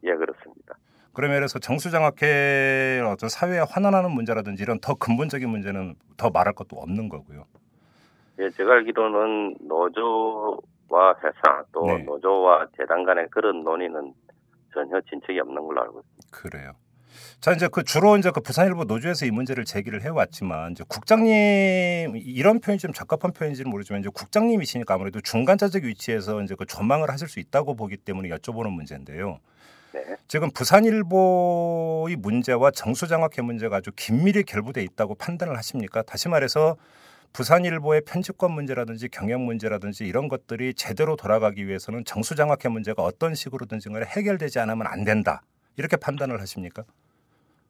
[0.05, 0.75] 예, 그렇습니다.
[1.13, 7.09] 그러면 이래서 정수장학회 어떤 사회에 환원하는 문제라든지 이런 더 근본적인 문제는 더 말할 것도 없는
[7.09, 7.45] 거고요.
[8.41, 11.99] 예, 제가 알기로는 노조와 회사 또 네.
[12.03, 14.13] 노조와 재단 간의 그런 논의는
[14.77, 16.29] 전혀 진척이 없는 걸로 알고 있습니다.
[16.31, 16.73] 그래요.
[17.41, 22.61] 자 이제 그 주로 이제 그 부산일보 노조에서 이 문제를 제기를 해왔지만 이제 국장님 이런
[22.61, 27.41] 표현이 좀 적합한 표현인지는 모르지만 이제 국장님이시니까 아무래도 중간자적 위치에서 이제 그 전망을 하실 수
[27.41, 29.39] 있다고 보기 때문에 여쭤보는 문제인데요.
[29.95, 30.05] 네.
[30.29, 36.03] 지금 부산일보의 문제와 정수장학회 문제가 아주 긴밀히 결부돼 있다고 판단을 하십니까?
[36.03, 36.77] 다시 말해서
[37.33, 44.05] 부산일보의 편집권 문제라든지 경영 문제라든지 이런 것들이 제대로 돌아가기 위해서는 정수장학회 문제가 어떤 식으로든지 간에
[44.07, 45.43] 해결되지 않으면 안 된다.
[45.77, 46.85] 이렇게 판단을 하십니까?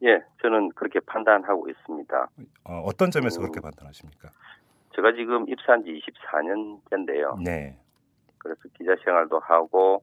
[0.03, 2.29] 예, 저는 그렇게 판단하고 있습니다.
[2.65, 4.29] 어, 어떤 점에서 그렇게 판단하십니까?
[4.95, 7.41] 제가 지금 입사한 지 24년째인데요.
[7.43, 7.77] 네.
[8.37, 10.01] 그래서 기자 생활도 하고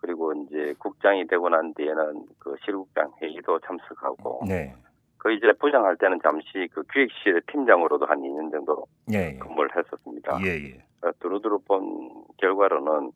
[0.00, 4.74] 그리고 이제 국장이 되고 난 뒤에는 그 실국장 회의도 참석하고 네.
[5.18, 9.34] 그 이제 부장할 때는 잠시 그 기획실 팀장으로도 한 2년 정도 예.
[9.34, 9.38] 예.
[9.38, 10.38] 근무를 했었습니다.
[10.42, 10.84] 예, 예.
[11.02, 13.12] 어, 두루두루 본 결과로는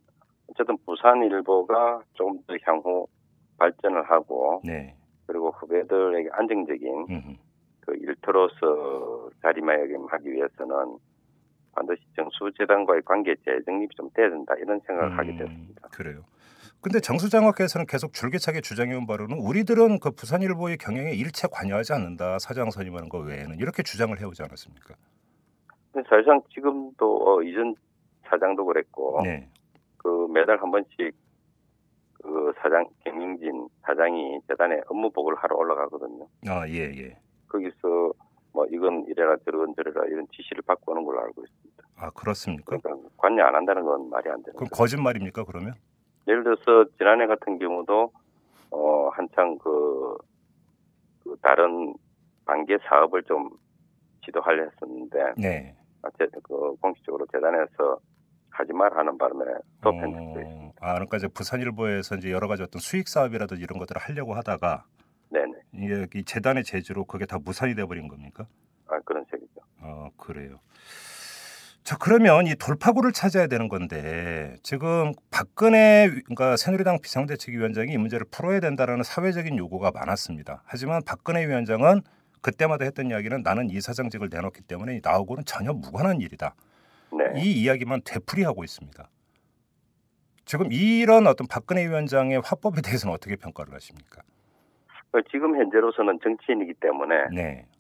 [0.51, 3.07] 어쨌든 부산일보가 조금 더 향후
[3.59, 4.97] 발전을 하고 네.
[5.27, 7.37] 그리고 후배들에게 안정적인 음흠.
[7.81, 10.99] 그 일터로서 자리매김하기 위해서는
[11.73, 15.89] 반드시 정수재단과의 관계 재정립이 좀 돼야 된다 이런 생각을 하게 음, 됐습니다.
[15.93, 16.25] 그래요.
[16.81, 22.39] 근데 정수장학회에서는 계속 줄기차게 주장해온 바로는 우리들은 그 부산일보의 경영에 일체 관여하지 않는다.
[22.39, 24.95] 사장 선임하는 거 외에는 이렇게 주장을 해오지 않았습니까?
[26.09, 27.75] 사실상 지금도 어, 이전
[28.29, 29.49] 사장도 그랬고 네.
[29.99, 31.15] 그 매달 한 번씩
[32.23, 36.27] 그 사장 경영진 사장이 재단에 업무 보고를 하러 올라가거든요.
[36.49, 37.19] 아, 예, 예.
[37.49, 38.13] 거기서
[38.53, 41.85] 뭐 이건 이래라 저건 저래라 이런 지시를 받고 오는 걸로 알고 있습니다.
[41.97, 42.79] 아, 그렇습니까?
[42.79, 44.69] 그러니까 관여 안 한다는 건 말이 안 되는 그럼.
[44.73, 45.75] 거짓말입니까, 그러면?
[46.31, 48.13] 예를 들어서 지난해 같은 경우도
[48.71, 50.17] 어 한창 그,
[51.25, 51.93] 그 다른
[52.45, 53.51] 반개 사업을 좀
[54.25, 55.77] 지도하려 했었는데 네.
[56.03, 57.99] 아, 제, 그 공식적으로 재단에서
[58.51, 59.45] 하지 말 하는 바람에
[59.83, 60.75] 또 편집도 있습니다.
[60.81, 64.85] 어, 아, 그러니까 이제 부산일보에서 이제 여러 가지 어떤 수익 사업이라든지 이런 것들을 하려고 하다가
[65.31, 65.53] 네네.
[65.73, 68.47] 이게 이 재단의 제주로 그게 다 무산이 돼 버린 겁니까?
[68.87, 69.61] 아, 그런 색이죠.
[69.83, 70.61] 어, 그래요.
[71.91, 78.27] 자, 그러면 이 돌파구를 찾아야 되는 건데 지금 박근혜 위- 그러니까 새누리당 비상대책위원장이 이 문제를
[78.31, 80.63] 풀어야 된다라는 사회적인 요구가 많았습니다.
[80.67, 82.03] 하지만 박근혜 위원장은
[82.43, 86.55] 그때마다 했던 이야기는 나는 이 사장직을 내놓기 때문에 나하고는 전혀 무관한 일이다.
[87.11, 87.43] 네.
[87.43, 89.09] 이 이야기만 되풀이하고 있습니다.
[90.45, 94.23] 지금 이런 어떤 박근혜 위원장의 화법에 대해서는 어떻게 평가를 하십니까?
[95.11, 97.80] 그 지금 현재로서는 정치인이기 때문에 네, 어,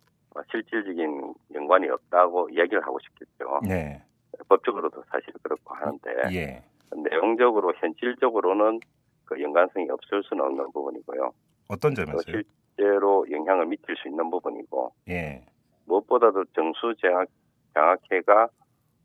[0.50, 3.61] 실질적인 연관이 없다고 이야기를 하고 싶겠죠.
[3.66, 4.03] 네,
[4.48, 6.62] 법적으로도 사실 그렇고 하는데 예,
[7.11, 8.81] 내용적으로 현실적으로는
[9.24, 11.33] 그 연관성이 없을 수는 없는 부분이고요.
[11.68, 12.42] 어떤 또 점에서요?
[12.76, 15.44] 실제로 영향을 미칠 수 있는 부분이고 예,
[15.87, 17.29] 무엇보다도 정수 장학,
[17.74, 18.48] 장학회가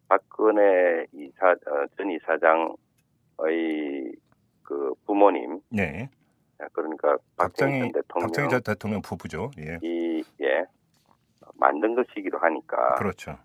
[0.07, 2.65] 박근혜 이사 어, 전 이사장의
[4.63, 6.09] 그 부모님 네.
[6.73, 9.51] 그러니까 박정희 박정희 전 대통령 박정희 전 대통령 부부죠.
[9.59, 9.77] 예.
[9.81, 10.65] 이 예,
[11.65, 13.37] 만든 것이기도 하니까 그렇죠.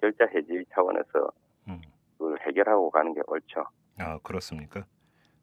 [0.00, 1.30] 결자 해지 차원에서
[1.68, 1.82] 음.
[2.16, 3.64] 그걸 해결하고 가는 게 옳죠.
[3.98, 4.86] 아 그렇습니까?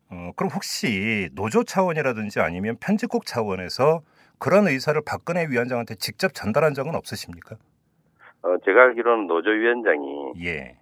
[0.10, 4.02] 어, 그럼 혹시 노조 차원이라든지 아니면 편집국 차원에서
[4.40, 7.58] 그런 의사를 박근혜 위원장한테 직접 전달한 적은 없으십니까?
[8.42, 10.78] 어, 제가 알기로는 노조 위원장이 예.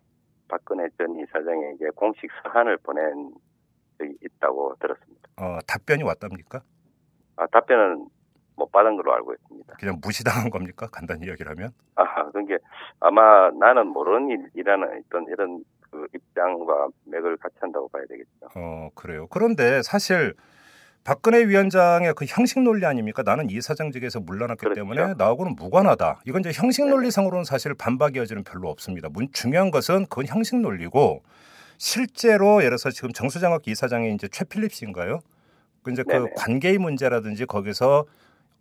[0.48, 3.34] 박근혜 전 이사장에게 공식 서한을 보낸
[3.98, 5.30] 적이 있다고 들었습니다.
[5.38, 6.62] 어, 답변이 왔답니까?
[7.36, 8.08] 아, 답변은
[8.56, 9.74] 못 받은 걸로 알고 있습니다.
[9.80, 10.88] 그냥 무시당한 겁니까?
[10.92, 11.72] 간단히 이야기를 하면.
[11.96, 12.58] 아, 그게
[13.00, 18.30] 아마 나는 모르는 일이라는 어떤 이런 그 입장과 맥을 같이 한다고 봐야 되겠죠.
[18.56, 19.28] 어, 그래요.
[19.30, 20.34] 그런데 사실
[21.04, 23.24] 박근혜 위원장의 그 형식 논리 아닙니까?
[23.24, 24.76] 나는 이 사장직에서 물러났기 그렇죠.
[24.76, 26.22] 때문에 나하고는 무관하다.
[26.26, 29.10] 이건 이제 형식 논리상으로는 사실 반박의 여지는 별로 없습니다.
[29.10, 31.22] 문, 중요한 것은 그건 형식 논리고
[31.78, 35.20] 실제로 예를 들어서 지금 정수장학 이사장이 이제 최필립 씨인가요?
[35.84, 36.30] 그 이제 그.
[36.38, 38.06] 관계의 문제라든지 거기서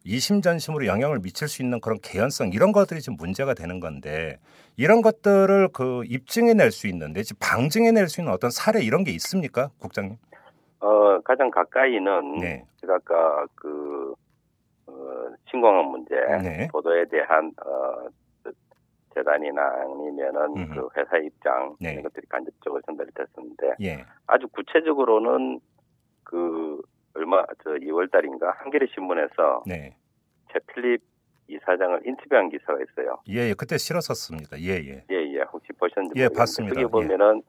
[0.04, 4.38] 이심전심으로 영향을 미칠 수 있는 그런 개연성 이런 것들이 지금 문제가 되는 건데
[4.76, 9.70] 이런 것들을 그 입증해낼 수 있는 내지 방증해낼 수 있는 어떤 사례 이런 게 있습니까,
[9.80, 10.16] 국장님?
[10.80, 12.64] 어, 가장 가까이는 네.
[12.80, 14.14] 제가 아까 그
[14.86, 14.92] 어,
[15.50, 16.68] 신공항 문제 네.
[16.68, 18.08] 보도에 대한 어,
[18.42, 18.52] 그
[19.14, 20.74] 재단이나 아니면은 음흠.
[20.74, 21.92] 그 회사 입장 네.
[21.92, 24.04] 이런 것들이 간접적으로 전달이 됐었는데 예.
[24.26, 25.60] 아주 구체적으로는
[26.24, 26.80] 그
[27.14, 29.96] 얼마 저 2월 달인가 한겨레 신문에서 네.
[30.52, 31.02] 최필립
[31.48, 33.18] 이사장을 인터뷰한 기사가 있어요.
[33.28, 33.54] 예, 예.
[33.54, 34.58] 그때 실었었습니다.
[34.60, 35.04] 예, 예.
[35.10, 35.42] 예, 예.
[35.52, 36.74] 혹시 보셨는지 예, 모르겠는데 봤습니다.
[36.74, 37.42] 거기 보면은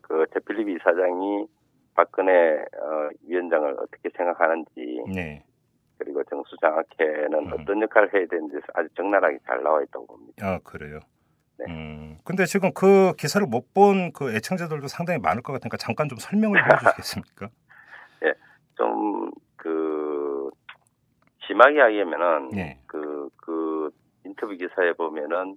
[0.00, 1.46] 그 최필립 이사장이
[1.94, 4.70] 박근혜 어, 위원장을 어떻게 생각하는지
[5.14, 5.44] 네.
[5.98, 7.52] 그리고 정수 장학회는 음.
[7.52, 10.46] 어떤 역할을 해야 되는지 아주 적나라하게 잘 나와 있다고 봅니다.
[10.46, 11.00] 아, 그래요.
[11.58, 11.66] 네.
[11.68, 12.18] 음.
[12.24, 16.56] 근데 지금 그 기사를 못 본 그 애청자들도 상당히 많을 것 같으니까 잠깐 좀 설명을
[16.64, 17.50] 해 주시겠습니까?
[18.80, 20.50] 좀 그
[21.46, 22.80] 심하게 하면은 네.
[22.86, 23.90] 그, 그
[24.24, 25.56] 인터뷰 기사에 보면은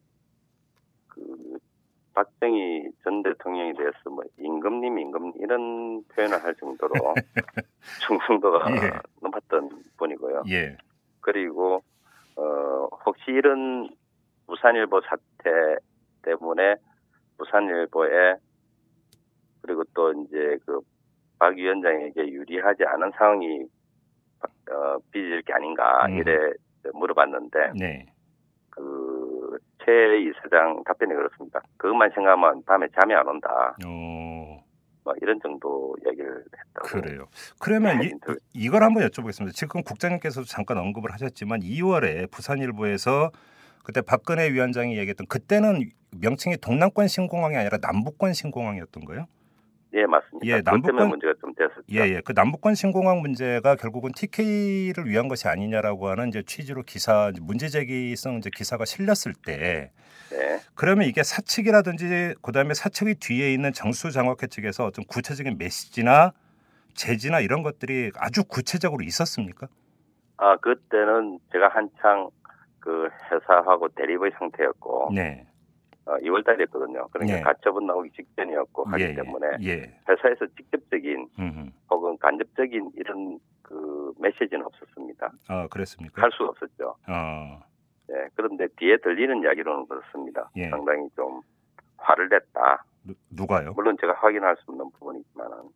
[1.07, 1.57] 그
[2.13, 6.93] 박정희 전 대통령에 대해서 뭐 임금님 임금 이런 표현을 할 정도로
[8.05, 8.91] 충성도가 예.
[9.21, 10.43] 높았던 분이고요.
[10.49, 10.77] 예.
[11.21, 11.81] 그리고
[12.35, 13.89] 어 혹시 이런
[14.47, 15.77] 부산일보 사태
[16.23, 16.75] 때문에
[17.37, 18.35] 부산일보에
[19.61, 20.81] 그리고 또 이제 그
[21.43, 23.63] 박 위원장에게 유리하지 않은 상황이
[24.71, 26.17] 어, 빚을 게 아닌가 음.
[26.17, 26.37] 이래
[26.93, 28.05] 물어봤는데 네.
[28.69, 31.61] 그최 이사장 답변이 그렇습니다.
[31.75, 33.75] 그것만 생각하면 밤에 잠이 안 온다.
[33.85, 34.63] 어,
[35.03, 36.87] 뭐 이런 정도 얘기를 했다고.
[36.87, 37.25] 그래요.
[37.59, 38.39] 그러면 이, 인터뷰.
[38.53, 39.51] 이- 이걸 한번 여쭤보겠습니다.
[39.53, 43.31] 지금 국장님께서도 잠깐 언급을 하셨지만 2월에 부산일보에서
[43.83, 45.89] 그때 박근혜 위원장이 얘기했던 그때는
[46.21, 49.25] 명칭이 동남권 신공항이 아니라 남북권 신공항이었던 거예요?
[49.95, 50.47] 예, 맞습니다.
[50.47, 51.83] 예, 남북권- 문제가 좀 됐었죠.
[51.91, 52.21] 예, 예.
[52.25, 58.37] 그 남북권 신공항 문제가 결국은 TK를 위한 것이 아니냐라고 하는 이제 취지로 기사 문제 제기성
[58.37, 59.91] 이제 기사가 실렸을 때
[60.31, 60.59] 네.
[60.73, 66.33] 그러면 이게 사측이라든지 그다음에 사측의 뒤에 있는 정수 장학회 측에서 어떤 구체적인 메시지나
[66.95, 69.67] 제지나 이런 것들이 아주 구체적으로 있었습니까?
[70.37, 72.29] 아, 그때는 제가 한창
[72.79, 75.45] 그 회사하고 대립의 상태였고, 네.
[76.05, 77.07] 어, 2월 달이었거든요.
[77.11, 77.41] 그러니까 네.
[77.41, 79.99] 가처분 나오기 직전이었고 하기 예, 때문에 예.
[80.09, 81.71] 회사에서 직접적인 음.
[81.89, 85.31] 혹은 간접적인 이런 그 메시지는 없었습니다.
[85.47, 86.21] 아, 그랬습니까?
[86.21, 86.95] 할수 없었죠.
[87.07, 87.63] 어.
[88.09, 90.49] 네, 그런데 뒤에 들리는 이야기로는 그렇습니다.
[90.57, 90.69] 예.
[90.69, 91.41] 상당히 좀
[91.97, 92.85] 화를 냈다.
[93.05, 93.73] 누, 누가요?
[93.73, 95.69] 물론 제가 확인할 수 없는 부분이지만은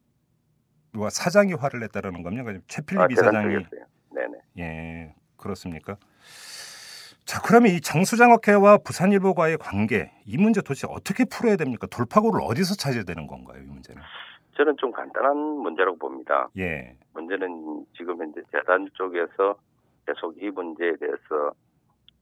[0.93, 2.53] 누가 사장이 화를 냈다라는 겁니까?
[2.67, 3.65] 최필립 아, 이사장이.
[4.13, 4.37] 네네.
[4.59, 5.97] 예, 그렇습니까?
[7.27, 11.85] 자, 그러면 이 정수장학회와 부산일보과의 관계 이 문제 도대체 어떻게 풀어야 됩니까?
[11.91, 14.01] 돌파구를 어디서 찾아야 되는 건가요, 이 문제는?
[14.55, 16.47] 저는 좀 간단한 문제라고 봅니다.
[16.57, 19.57] 예, 문제는 지금 현재 재단 쪽에서
[20.05, 21.51] 계속 이 문제에 대해서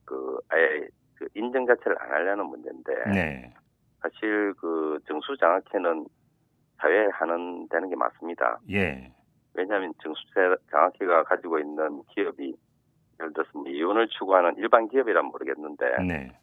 [0.05, 3.53] 그 아예 그 인정 자체를 안 하려는 문제인데 네,
[4.01, 6.07] 사실 그 정수장학회는
[6.79, 8.59] 사회에 하는 되는 게 맞습니다.
[8.71, 9.13] 예,
[9.53, 12.55] 왜냐하면 정수장학회가 가지고 있는 기업이
[13.19, 16.39] 예를 들어서 뭐 이혼을 추구하는 일반 기업이란 모르겠는데 네,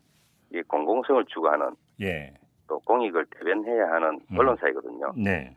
[0.50, 2.34] 이 공공성을 추구하는 예,
[2.68, 4.38] 또 공익을 대변해야 하는 음.
[4.38, 5.12] 언론사이거든요.
[5.16, 5.56] 네,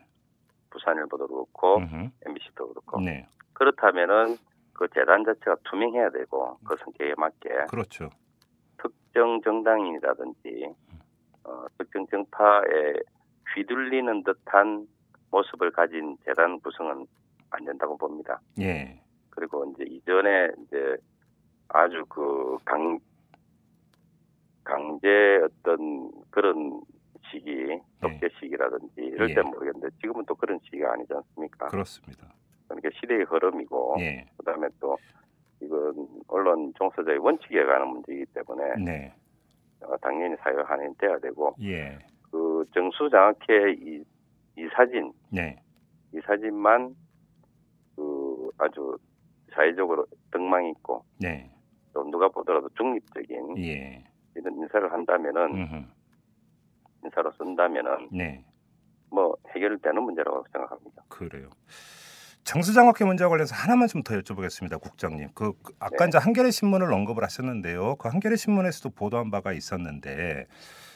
[0.70, 4.38] 부산일보도 그렇고 음흠, MBC도 그렇고 네, 그렇다면은
[4.74, 8.10] 그 재단 자체가 투명해야 되고 그 성격에 맞게 그렇죠.
[8.82, 10.68] 특정 정당인이라든지
[11.46, 12.94] 어, 특정 정파에
[13.56, 14.88] 휘둘리는 듯한
[15.32, 17.06] 모습을 가진 재단 구성은
[17.52, 18.40] 안 된다고 봅니다.
[18.60, 19.00] 예,
[19.36, 20.98] 그리고 이제 이전에 이제
[21.70, 23.00] 아주 그 강,
[24.64, 26.82] 강제 어떤 그런
[27.30, 29.36] 시기, 독재 시기라든지 이럴 예.
[29.36, 31.68] 때 모르겠는데 지금은 또 그런 시기가 아니지 않습니까?
[31.68, 32.34] 그렇습니다.
[32.68, 34.26] 그러니까 시대의 흐름이고 예.
[34.38, 34.98] 그다음에 또
[35.62, 39.14] 이건 언론 종사자의 원칙에 관한 문제이기 때문에 네.
[39.82, 41.98] 어, 당연히 사회가 한인 돼야 되고 예.
[42.32, 44.04] 그 정수 장학회 이,
[44.58, 45.62] 이 사진 네.
[46.14, 46.96] 이 사진만
[47.96, 48.98] 그 아주
[49.56, 51.52] 사회적으로 등망 있고 네.
[51.94, 54.04] 또 누가 보더라도 중립적인 예.
[54.36, 55.86] 이런 인사를 한다면은 음흠.
[57.06, 58.46] 인사로 쓴다면은 네.
[59.10, 61.04] 뭐 해결되는 문제라고 생각합니다.
[61.08, 61.50] 그래요.
[62.44, 65.30] 정수장학회 문제와 관련해서 하나만 좀 더 여쭤보겠습니다, 국장님.
[65.34, 66.10] 그, 그 아까 네.
[66.10, 67.96] 이제 한겨레 신문을 언급을 하셨는데요.
[67.96, 70.46] 그 한겨레 신문에서도 보도한 바가 있었는데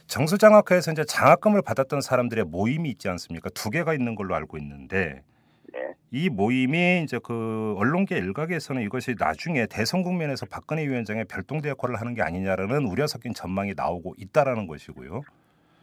[0.08, 3.50] 정수장학회에서 이제 장학금을 받았던 사람들의 모임이 있지 않습니까?
[3.52, 5.24] 두 개가 있는 걸로 알고 있는데
[5.74, 5.94] 네.
[6.12, 12.14] 이 모임이 이제 그 언론계 일각에서는 이것이 나중에 대선 국면에서 박근혜 위원장의 별동대 역할을 하는
[12.16, 15.22] 게 아니냐라는 우려 섞인 전망이 나오고 있다라는 것이고요.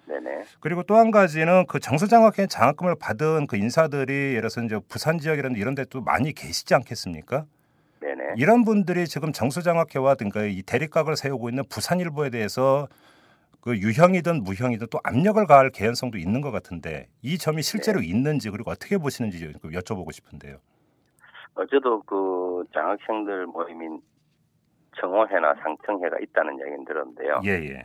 [0.09, 0.45] 네네.
[0.61, 5.57] 그리고 또 한 가지는 그 정수장학회 장학금을 받은 그 인사들이 예를 들어서 이제 부산 지역이라든
[5.57, 7.45] 이런 데또 많이 계시지 않겠습니까?
[8.01, 8.35] 네네.
[8.37, 12.89] 이런 분들이 지금 정수장학회와든가 이 대립각을 세우고 있는 부산일보에 대해서
[13.61, 18.71] 그 유형이든 무형이든 또 압력을 가할 개연성도 있는 것 같은데 이 점이 실제로 있는지 그리고
[18.71, 20.59] 어떻게 보시는지 좀 여쭤보고 싶은데요.
[21.55, 24.01] 어제도 그 장학생들 모임인
[25.01, 27.41] 청호회나 상청회가 있다는 얘기는 들었는데요.
[27.45, 27.85] 예, 예.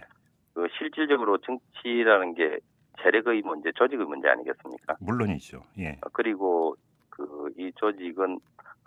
[0.54, 2.60] 그 실질적으로 정치라는 게
[3.02, 4.96] 세력의 문제, 조직의 문제 아니겠습니까?
[5.00, 5.64] 물론이죠.
[5.80, 5.98] 예.
[6.04, 6.76] 어, 그리고
[7.10, 8.40] 그 이 조직은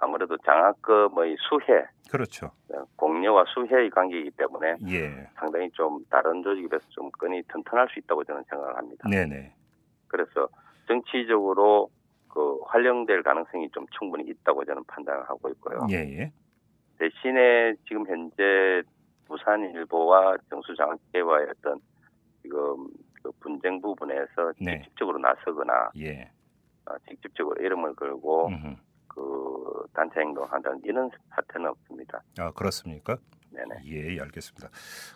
[0.04, 2.46] 아무래도 장학금의 수혜, 그렇죠.
[2.72, 5.28] 어, 공여와 수혜의 관계이기 때문에 예.
[5.34, 9.08] 상당히 좀 다른 조직에 비해서 좀 끈이 튼튼할 수 있다고 저는 생각을 합니다.
[9.08, 9.54] 네, 네.
[10.08, 10.48] 그래서
[10.86, 11.88] 정치적으로
[12.28, 15.86] 그 활용될 가능성이 좀 충분히 있다고 저는 판단을 하고 있고요.
[15.90, 16.32] 예, 예.
[16.98, 18.82] 대신에 지금 현재
[19.26, 21.80] 부산일보와 정수장학회와의 어떤
[22.42, 22.88] 지금
[23.22, 24.82] 그 분쟁 부분에서 네.
[24.82, 26.30] 직접적으로 나서거나 예.
[26.86, 28.76] 어, 직접적으로 이름을 걸고 음흠.
[29.14, 32.22] 그 단체 행동한다는 이런 사태는 없습니다.
[32.38, 33.16] 아, 그렇습니까?
[33.50, 33.82] 네네.
[33.86, 34.68] 예, 예, 알겠습니다.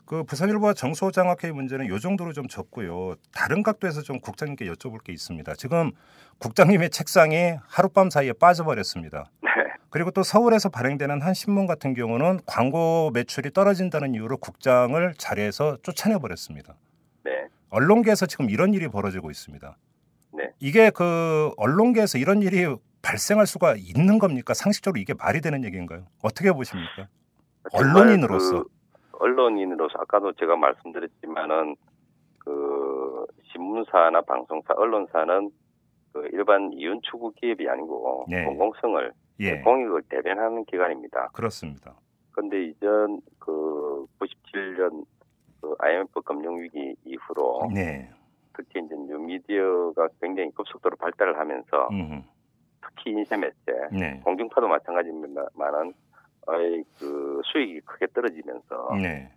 [0.07, 3.17] 그 부산일보와 정소장학회 문제는 이 정도로 좀 적고요.
[3.35, 5.53] 다른 각도에서 좀 국장님께 여쭤볼 게 있습니다.
[5.55, 5.91] 지금
[6.39, 9.31] 국장님의 책상이 하룻밤 사이에 빠져버렸습니다.
[9.43, 9.51] 네.
[9.91, 16.19] 그리고 또 서울에서 발행되는 한 신문 같은 경우는 광고 매출이 떨어진다는 이유로 국장을 자리에서 쫓아내
[16.19, 16.77] 버렸습니다.
[17.25, 17.49] 네.
[17.71, 19.77] 언론계에서 지금 이런 일이 벌어지고 있습니다.
[20.35, 20.51] 네.
[20.61, 22.67] 이게 그 언론계에서 이런 일이
[23.03, 24.55] 발생할 수가 있는 겁니까?
[24.55, 26.07] 상식적으로 이게 말이 되는 얘기인가요?
[26.23, 27.09] 어떻게 보십니까?
[27.73, 28.65] 언론인으로서.
[28.65, 28.69] 그
[29.13, 31.77] 언론인으로서 아까도 제가 말씀드렸지만은
[32.39, 35.51] 그 신문사나 방송사, 언론사는
[36.13, 38.45] 그 일반 이윤 추구 기업이 아니고 네.
[38.45, 41.29] 공공성을 예, 공익을 대변하는 기관입니다.
[41.33, 41.95] 그렇습니다.
[42.33, 45.05] 그런데 이전 그 97년
[45.61, 48.11] 그 IMF 금융위기 이후로 네.
[48.57, 52.25] 특히 이제 뉴미디어가 굉장히 급속도로 발달을 하면서 음,
[52.89, 53.57] 특히 인쇄 매체,
[53.93, 54.21] 네.
[54.25, 55.95] 공중파도 마찬가지입니다만은
[56.99, 59.31] 그 수익이 크게 떨어지면서 네.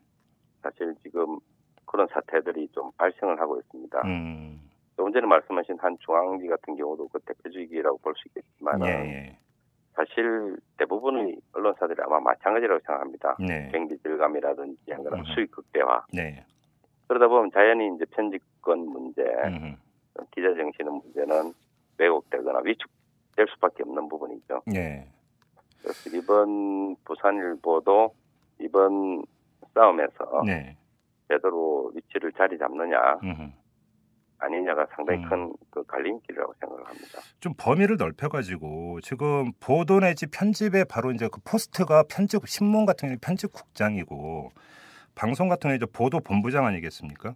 [0.61, 1.39] 사실 지금
[1.85, 4.01] 그런 사태들이 좀 발생을 하고 있습니다.
[4.05, 4.61] 음.
[4.95, 9.37] 조금 전에 말씀하신 한 중앙지 같은 경우도 그 대표적이라고 볼 수 있겠지만 예, 은 예.
[9.93, 13.35] 사실 대부분의 언론사들이 아마 마찬가지라고 생각합니다.
[13.39, 13.69] 네.
[13.71, 15.25] 경기 질감이라든지 한 그런 음.
[15.33, 16.45] 수익 극대화 네.
[17.07, 19.75] 그러다 보면 자연히 이제 편집권 문제, 음.
[20.31, 21.53] 기자 정신의 문제는
[21.97, 22.89] 왜곡되거나 위축
[23.35, 24.61] 될 수밖에 없는 부분이죠.
[24.67, 25.07] 네.
[25.81, 28.13] 그래서 이번 부산일보도
[28.59, 29.23] 이번
[29.73, 30.77] 싸움에서 네.
[31.27, 33.53] 제대로 위치를 자리 잡느냐 음.
[34.37, 35.29] 아니냐가 상당히 음.
[35.29, 37.19] 큰그 갈림길이라고 생각을 합니다.
[37.39, 43.19] 좀 범위를 넓혀가지고 지금 보도 내지 편집에 바로 이제 그 포스트가 편집 신문 같은 경우는
[43.21, 44.51] 편집국장이고
[45.15, 47.35] 방송 같은 경우는 이제 보도 본부장 아니겠습니까?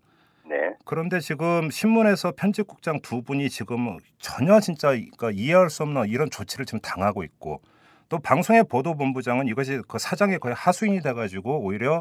[0.86, 6.30] 네, 그런데 지금 신문에서 편집국장 두 분이 지금 전혀 진짜 그러니까 이해할 수 없는 이런
[6.30, 7.62] 조치를 지금 당하고 있고
[8.08, 12.00] 또 방송의 보도본부장은 이것이 그 사장의 거의 하수인이 돼가지고 오히려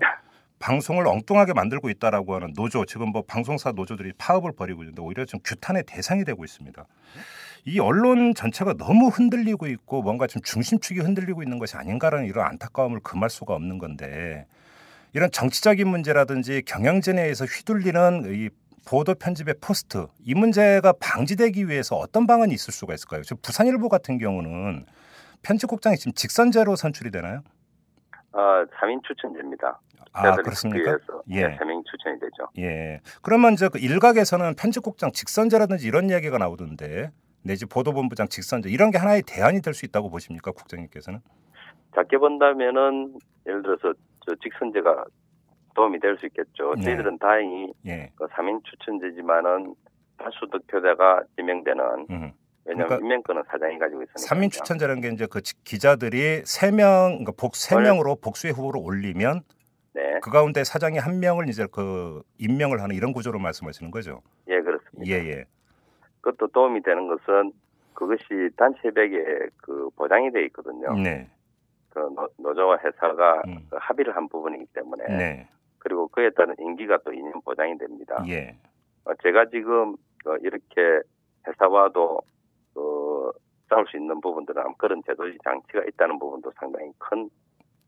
[0.59, 5.41] 방송을 엉뚱하게 만들고 있다라고 하는 노조 지금 뭐 방송사 노조들이 파업을 벌이고 있는데 오히려 좀
[5.43, 6.85] 규탄의 대상이 되고 있습니다.
[7.67, 13.01] 이 언론 전체가 너무 흔들리고 있고 뭔가 좀 중심축이 흔들리고 있는 것이 아닌가라는 이런 안타까움을
[13.01, 14.47] 금할 수가 없는 건데
[15.15, 18.51] 이런 정치적인 문제라든지 경영진에 의해서 휘둘리는 이
[18.85, 23.23] 보도 편집의 포스트 이 문제가 방지되기 위해서 어떤 방안이 있을 수가 있을까요?
[23.23, 24.87] 지금 부산일보 같은 경우는
[25.43, 27.43] 편집국장이 지금 직선제로 선출이 되나요?
[28.33, 29.81] 아 3인 추천제입니다.
[30.13, 30.79] 아 그렇습니까?
[30.97, 31.49] 국회에서 예.
[31.49, 32.49] 네, 3명 추천이 되죠.
[32.59, 33.01] 예.
[33.23, 37.11] 그러면 이제 그 일각에서는 편집국장 직선제라든지 이런 이야기가 나오던데
[37.43, 41.21] 내지 보도본부장 직선제 이런 게 하나의 대안이 될 수 있다고 보십니까, 국장님께서는?
[41.95, 43.93] 작게 본다면은 예를 들어서
[44.27, 45.05] 저 직선제가
[45.75, 46.75] 도움이 될 수 있겠죠.
[46.77, 46.83] 네.
[46.85, 48.11] 저희들은 다행히 예.
[48.17, 49.75] 그 3인 추천제지만은
[50.17, 52.33] 다수 득표자가 지명되는 음.
[52.67, 54.19] 왜냐하면 그러니까 임명권은 사장이 가지고 있으니까.
[54.19, 59.43] 삼인 추천자라는 게 이제 그 지- 기자들이 세 명, 그러니까 복세 명으로 복수의 후보를 올리면
[59.93, 64.23] 네, 그 가운데 사장이 한 명을 이제 그 임명을 하는 이런 구조로 말씀하시는 거죠.
[64.49, 65.05] 예 그렇습니다.
[65.07, 65.45] 예, 예.
[66.23, 67.53] 그것도 도움이 되는 것은
[67.93, 68.25] 그것이
[68.57, 70.95] 단체백에 그 보장이 돼 있거든요.
[70.95, 71.29] 네.
[71.91, 73.67] 그 노, 노조와 회사가 음.
[73.71, 75.49] 그 합의를 한 부분이기 때문에 네.
[75.85, 78.25] 그리고 그에 따른 임기가 또 2년 보장이 됩니다.
[78.27, 78.57] 예.
[79.05, 79.93] 어, 제가 지금
[80.27, 81.01] 어, 이렇게
[81.47, 82.21] 회사와도
[82.77, 83.31] 어,
[83.69, 87.29] 싸울 수 있는 부분들은 그런 제도적 장치가 있다는 부분도 상당히 큰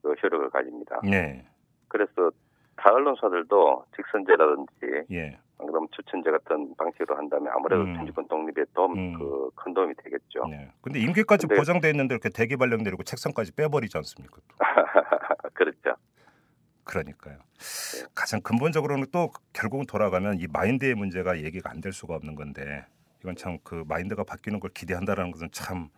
[0.02, 1.00] 그, 효력을 가집니다.
[1.02, 1.44] 네.
[1.88, 2.30] 그래서
[2.76, 5.38] 타 언론사들도 직선제라든지 예.
[5.56, 7.94] 그럼 추천제 같은 방식으로 한다면 아무래도 음.
[7.96, 9.18] 정치권 독립에 도움 음.
[9.18, 10.46] 그 큰 도움이 되겠죠.
[10.50, 10.70] 네.
[10.82, 14.36] 근데 임기까지 근데- 보장돼 있는데 이렇게 대기 발령 내리고 책상까지 빼버리지 않습니까?
[16.86, 17.36] 그러니까요.
[17.36, 18.06] 네.
[18.14, 22.86] 가장 근본적으로는 또 결국은 돌아가면 이 마인드의 문제가 얘기가 안 될 수가 없는 건데
[23.22, 25.88] 이건 참 그 마인드가 바뀌는 걸 기대한다라는 것은 참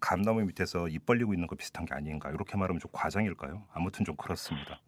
[0.00, 3.62] 감나무 밑에서 입 벌리고 있는 거 비슷한 게 아닌가 이렇게 말하면 좀 과장일까요?
[3.72, 4.78] 아무튼 좀 그렇습니다.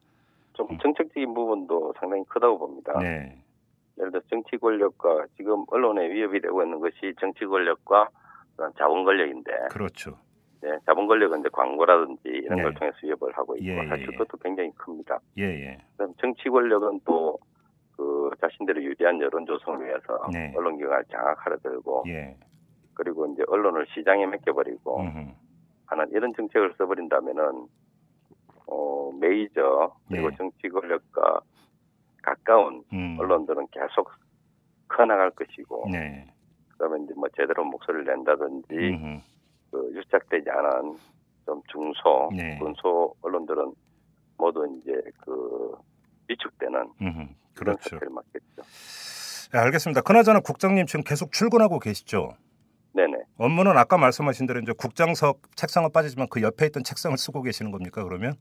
[0.53, 2.93] 좀 정책적인 부분도 상당히 크다고 봅니다.
[2.97, 3.01] 음.
[3.01, 3.43] 네,
[3.99, 8.09] 예를 들어 정치 권력과 지금 언론에 위협이 되고 있는 것이 정치 권력과
[8.78, 10.18] 자본 권력인데 그렇죠.
[10.63, 12.63] 네, 자본 권력은 이제 광고라든지 이런 네.
[12.65, 14.17] 걸 통해서 위협을 하고 있고 예, 예, 사실 예.
[14.17, 15.19] 그것도 굉장히 큽니다.
[15.39, 17.39] 예, 예, 그다음 정치 권력은 또
[18.01, 20.55] 그 자신들의 유리한 여론 조성을 위해서 네.
[20.57, 22.35] 언론 기관을 장악하려 들고 예.
[22.95, 25.31] 그리고 이제 언론을 시장에 맡겨버리고 음흠.
[25.85, 27.67] 하는 이런 정책을 써버린다면은
[28.69, 30.37] 어 메이저 그리고 네.
[30.39, 31.41] 정치 권력과
[32.23, 33.19] 가까운 음.
[33.21, 34.11] 언론들은 계속
[34.89, 36.25] 커나갈 것이고 네.
[36.71, 39.21] 그다음에 이제 뭐 제대로 목소리를 낸다든지 음흠.
[39.71, 40.97] 그 유착되지 않은
[41.47, 42.59] 좀 중소 네.
[42.59, 43.73] 군소 언론들은
[44.37, 44.93] 모두 이제
[45.25, 45.73] 그
[46.29, 47.18] 위축되는 음흠.
[47.55, 47.91] 그런 그렇죠.
[47.91, 48.62] 사태를 맞겠죠.
[49.53, 50.03] 네, 알겠습니다.
[50.03, 52.35] 그나저나 국장님 지금 계속 출근하고 계시죠?
[52.93, 53.18] 네네.
[53.39, 58.03] 업무는 아까 말씀하신 대로 이제 국장석 책상은 빠지지만 그 옆에 있던 책상을 쓰고 계시는 겁니까?
[58.05, 58.35] 그러면?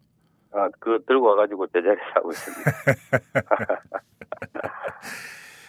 [0.52, 2.72] 아, 그 들고 와가지고 제자리에 하고 있습니다.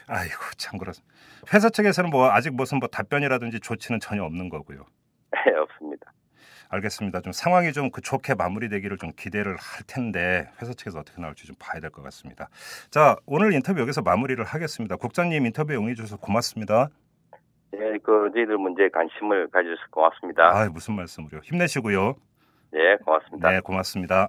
[0.08, 1.14] 아이고 참 그렇습니다.
[1.52, 4.84] 회사 측에서는 뭐 아직 무슨 뭐 답변이라든지 조치는 전혀 없는 거고요.
[5.32, 6.12] 네, 없습니다.
[6.72, 7.20] 알겠습니다.
[7.22, 11.56] 좀 상황이 좀 그 좋게 마무리되기를 좀 기대를 할 텐데 회사 측에서 어떻게 나올지 좀
[11.58, 12.48] 봐야 될 것 같습니다.
[12.90, 14.96] 자 오늘 인터뷰 여기서 마무리를 하겠습니다.
[14.96, 16.88] 국장님 인터뷰에 응해 주셔서 고맙습니다.
[17.72, 20.42] 네, 그 저희들 문제에 관심을 가져주셔서 고맙습니다.
[20.56, 21.40] 아 무슨 말씀을요.
[21.42, 22.14] 힘내시고요.
[22.72, 23.50] 네, 고맙습니다.
[23.50, 24.28] 네 고맙습니다.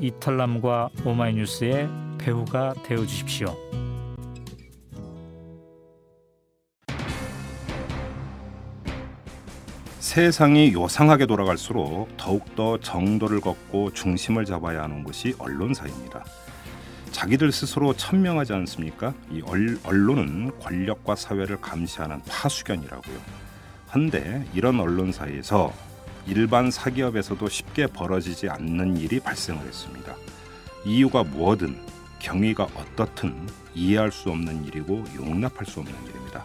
[0.00, 1.88] 이털남과 오마이뉴스의
[2.18, 3.54] 배우가 되어 주십시오.
[10.00, 16.24] 세상이 요상하게 돌아갈수록 더욱더 정도를 걷고 중심을 잡아야 하는 것이 언론사입니다.
[17.10, 19.14] 자기들 스스로 천명하지 않습니까?
[19.30, 23.16] 이 얼- 언론은 권력과 사회를 감시하는 파수견이라고요.
[23.88, 25.72] 한데 이런 언론사에서
[26.26, 30.14] 일반 사기업에서도 쉽게 벌어지지 않는 일이 발생을 했습니다.
[30.84, 31.78] 이유가 무엇든
[32.18, 36.44] 경위가 어떻든 이해할 수 없는 일이고 용납할 수 없는 일입니다.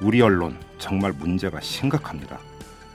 [0.00, 2.38] 우리 언론 정말 문제가 심각합니다.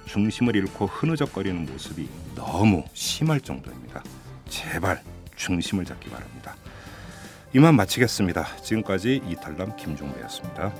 [0.05, 4.03] 중심을 잃고 흐느적거리는 모습이 너무 심할 정도입니다.
[4.47, 5.01] 제발
[5.35, 6.55] 중심을 잡기 바랍니다.
[7.53, 8.57] 이만 마치겠습니다.
[8.57, 10.73] 지금까지 이탈남 김종배였습니다.